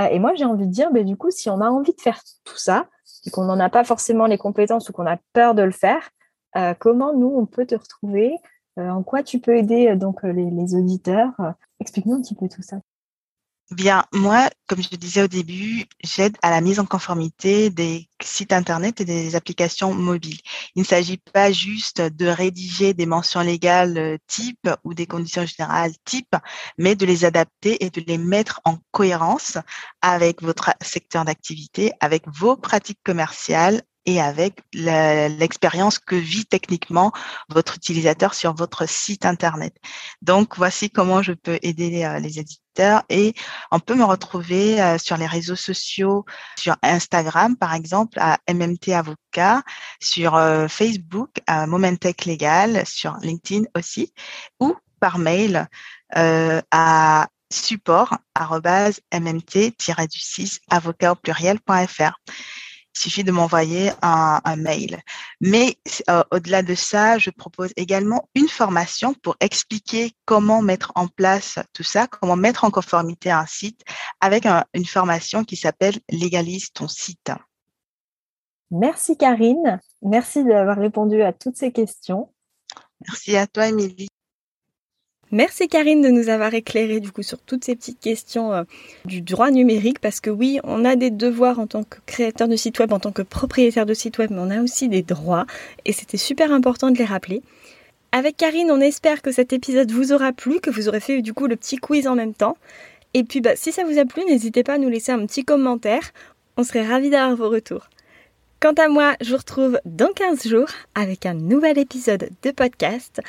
euh, 0.00 0.06
et 0.06 0.18
moi, 0.18 0.34
j'ai 0.34 0.44
envie 0.44 0.66
de 0.66 0.72
dire, 0.72 0.90
ben, 0.92 1.04
du 1.04 1.16
coup, 1.16 1.30
si 1.30 1.50
on 1.50 1.60
a 1.60 1.68
envie 1.68 1.94
de 1.94 2.00
faire 2.00 2.20
tout 2.44 2.56
ça 2.56 2.86
et 3.26 3.30
qu'on 3.30 3.44
n'en 3.44 3.58
a 3.58 3.68
pas 3.68 3.84
forcément 3.84 4.26
les 4.26 4.38
compétences 4.38 4.88
ou 4.88 4.92
qu'on 4.92 5.06
a 5.06 5.18
peur 5.32 5.54
de 5.54 5.62
le 5.62 5.72
faire, 5.72 6.10
euh, 6.56 6.74
comment 6.78 7.12
nous, 7.12 7.34
on 7.36 7.46
peut 7.46 7.66
te 7.66 7.74
retrouver 7.74 8.36
En 8.76 9.02
quoi 9.02 9.22
tu 9.22 9.38
peux 9.38 9.56
aider 9.56 9.94
donc 9.96 10.22
les 10.22 10.74
auditeurs? 10.74 11.32
Explique-nous 11.80 12.14
un 12.14 12.22
petit 12.22 12.34
peu 12.34 12.48
tout 12.48 12.62
ça. 12.62 12.80
Bien, 13.70 14.04
moi, 14.12 14.50
comme 14.66 14.82
je 14.82 14.94
disais 14.94 15.22
au 15.22 15.26
début, 15.26 15.86
j'aide 16.02 16.36
à 16.42 16.50
la 16.50 16.60
mise 16.60 16.78
en 16.80 16.84
conformité 16.84 17.70
des 17.70 18.10
sites 18.22 18.52
Internet 18.52 19.00
et 19.00 19.06
des 19.06 19.36
applications 19.36 19.94
mobiles. 19.94 20.38
Il 20.74 20.80
ne 20.80 20.84
s'agit 20.84 21.16
pas 21.16 21.50
juste 21.50 22.02
de 22.02 22.26
rédiger 22.26 22.92
des 22.92 23.06
mentions 23.06 23.40
légales 23.40 23.96
euh, 23.96 24.18
type 24.26 24.68
ou 24.84 24.92
des 24.92 25.06
conditions 25.06 25.46
générales 25.46 25.92
type, 26.04 26.36
mais 26.76 26.94
de 26.94 27.06
les 27.06 27.24
adapter 27.24 27.82
et 27.82 27.88
de 27.88 28.02
les 28.06 28.18
mettre 28.18 28.60
en 28.64 28.76
cohérence 28.90 29.56
avec 30.02 30.42
votre 30.42 30.70
secteur 30.82 31.24
d'activité, 31.24 31.92
avec 32.00 32.24
vos 32.28 32.56
pratiques 32.56 33.00
commerciales 33.02 33.82
et 34.06 34.20
avec 34.20 34.60
l'expérience 34.72 35.98
que 35.98 36.16
vit 36.16 36.46
techniquement 36.46 37.12
votre 37.48 37.76
utilisateur 37.76 38.34
sur 38.34 38.54
votre 38.54 38.88
site 38.88 39.24
Internet. 39.24 39.76
Donc, 40.22 40.56
voici 40.56 40.90
comment 40.90 41.22
je 41.22 41.32
peux 41.32 41.58
aider 41.62 42.04
euh, 42.04 42.18
les 42.18 42.38
éditeurs 42.38 43.02
et 43.08 43.34
on 43.70 43.80
peut 43.80 43.94
me 43.94 44.04
retrouver 44.04 44.82
euh, 44.82 44.98
sur 44.98 45.16
les 45.16 45.26
réseaux 45.26 45.56
sociaux, 45.56 46.24
sur 46.58 46.76
Instagram, 46.82 47.56
par 47.56 47.72
exemple, 47.74 48.18
à 48.20 48.38
MMT 48.52 48.88
Avocat, 48.90 49.62
sur 50.00 50.34
euh, 50.34 50.68
Facebook, 50.68 51.30
à 51.46 51.66
Momentech 51.66 52.24
Légal, 52.24 52.84
sur 52.86 53.16
LinkedIn 53.22 53.64
aussi, 53.76 54.12
ou 54.60 54.74
par 55.00 55.18
mail 55.18 55.68
à 56.16 57.26
support 57.52 58.16
mmt-du6 59.12 60.60
avocat 60.70 61.12
au 61.12 61.14
pluriel.fr. 61.16 62.12
Il 62.94 63.00
suffit 63.00 63.24
de 63.24 63.32
m'envoyer 63.32 63.90
un, 64.02 64.56
mail. 64.56 65.00
Mais 65.40 65.76
euh, 66.08 66.22
au-delà 66.30 66.62
de 66.62 66.74
ça, 66.74 67.18
je 67.18 67.30
propose 67.30 67.72
également 67.76 68.28
une 68.34 68.48
formation 68.48 69.14
pour 69.14 69.36
expliquer 69.40 70.12
comment 70.24 70.62
mettre 70.62 70.92
en 70.94 71.08
place 71.08 71.58
tout 71.72 71.82
ça, 71.82 72.06
comment 72.06 72.36
mettre 72.36 72.64
en 72.64 72.70
conformité 72.70 73.30
un 73.30 73.46
site 73.46 73.82
avec 74.20 74.46
une 74.46 74.86
formation 74.86 75.44
qui 75.44 75.56
s'appelle 75.56 75.98
Légalise 76.08 76.72
ton 76.72 76.88
site. 76.88 77.32
Merci 78.70 79.16
Karine. 79.16 79.80
Merci 80.02 80.44
d'avoir 80.44 80.76
répondu 80.76 81.22
à 81.22 81.32
toutes 81.32 81.56
ces 81.56 81.72
questions. 81.72 82.30
Merci 83.06 83.36
à 83.36 83.46
toi, 83.46 83.68
Émilie. 83.68 84.08
Merci 85.34 85.66
Karine 85.66 86.00
de 86.00 86.10
nous 86.10 86.28
avoir 86.28 86.54
éclairé 86.54 87.00
du 87.00 87.10
coup 87.10 87.24
sur 87.24 87.40
toutes 87.40 87.64
ces 87.64 87.74
petites 87.74 87.98
questions 87.98 88.52
euh, 88.52 88.62
du 89.04 89.20
droit 89.20 89.50
numérique 89.50 89.98
parce 89.98 90.20
que 90.20 90.30
oui, 90.30 90.60
on 90.62 90.84
a 90.84 90.94
des 90.94 91.10
devoirs 91.10 91.58
en 91.58 91.66
tant 91.66 91.82
que 91.82 91.98
créateur 92.06 92.46
de 92.46 92.54
site 92.54 92.78
web, 92.78 92.92
en 92.92 93.00
tant 93.00 93.10
que 93.10 93.22
propriétaire 93.22 93.84
de 93.84 93.94
site 93.94 94.18
web, 94.18 94.30
mais 94.30 94.38
on 94.38 94.50
a 94.50 94.62
aussi 94.62 94.88
des 94.88 95.02
droits 95.02 95.44
et 95.84 95.92
c'était 95.92 96.18
super 96.18 96.52
important 96.52 96.92
de 96.92 96.98
les 96.98 97.04
rappeler. 97.04 97.42
Avec 98.12 98.36
Karine, 98.36 98.70
on 98.70 98.80
espère 98.80 99.22
que 99.22 99.32
cet 99.32 99.52
épisode 99.52 99.90
vous 99.90 100.12
aura 100.12 100.32
plu, 100.32 100.60
que 100.60 100.70
vous 100.70 100.86
aurez 100.86 101.00
fait 101.00 101.20
du 101.20 101.34
coup 101.34 101.48
le 101.48 101.56
petit 101.56 101.78
quiz 101.78 102.06
en 102.06 102.14
même 102.14 102.34
temps. 102.34 102.56
Et 103.12 103.24
puis 103.24 103.40
bah, 103.40 103.56
si 103.56 103.72
ça 103.72 103.82
vous 103.82 103.98
a 103.98 104.04
plu, 104.04 104.22
n'hésitez 104.28 104.62
pas 104.62 104.74
à 104.74 104.78
nous 104.78 104.88
laisser 104.88 105.10
un 105.10 105.26
petit 105.26 105.44
commentaire. 105.44 106.12
On 106.56 106.62
serait 106.62 106.86
ravis 106.86 107.10
d'avoir 107.10 107.34
vos 107.34 107.50
retours. 107.50 107.88
Quant 108.60 108.74
à 108.74 108.86
moi, 108.86 109.16
je 109.20 109.30
vous 109.30 109.38
retrouve 109.38 109.80
dans 109.84 110.12
15 110.12 110.46
jours 110.46 110.68
avec 110.94 111.26
un 111.26 111.34
nouvel 111.34 111.76
épisode 111.76 112.30
de 112.44 112.50
podcast. 112.52 113.20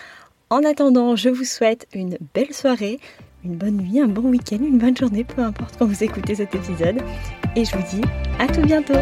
En 0.52 0.64
attendant, 0.64 1.16
je 1.16 1.30
vous 1.30 1.44
souhaite 1.44 1.88
une 1.94 2.20
belle 2.36 2.54
soirée, 2.54 3.00
une 3.44 3.56
bonne 3.56 3.78
nuit, 3.78 4.00
un 4.00 4.08
bon 4.08 4.30
week-end, 4.30 4.60
une 4.62 4.78
bonne 4.78 4.96
journée, 4.96 5.24
peu 5.24 5.42
importe 5.42 5.76
quand 5.78 5.88
vous 5.88 6.04
écoutez 6.04 6.36
cet 6.36 6.54
épisode. 6.54 6.98
Et 7.56 7.66
je 7.66 7.76
vous 7.76 7.98
dis 7.98 8.04
à 8.38 8.46
tout 8.46 8.62
bientôt 8.62 8.94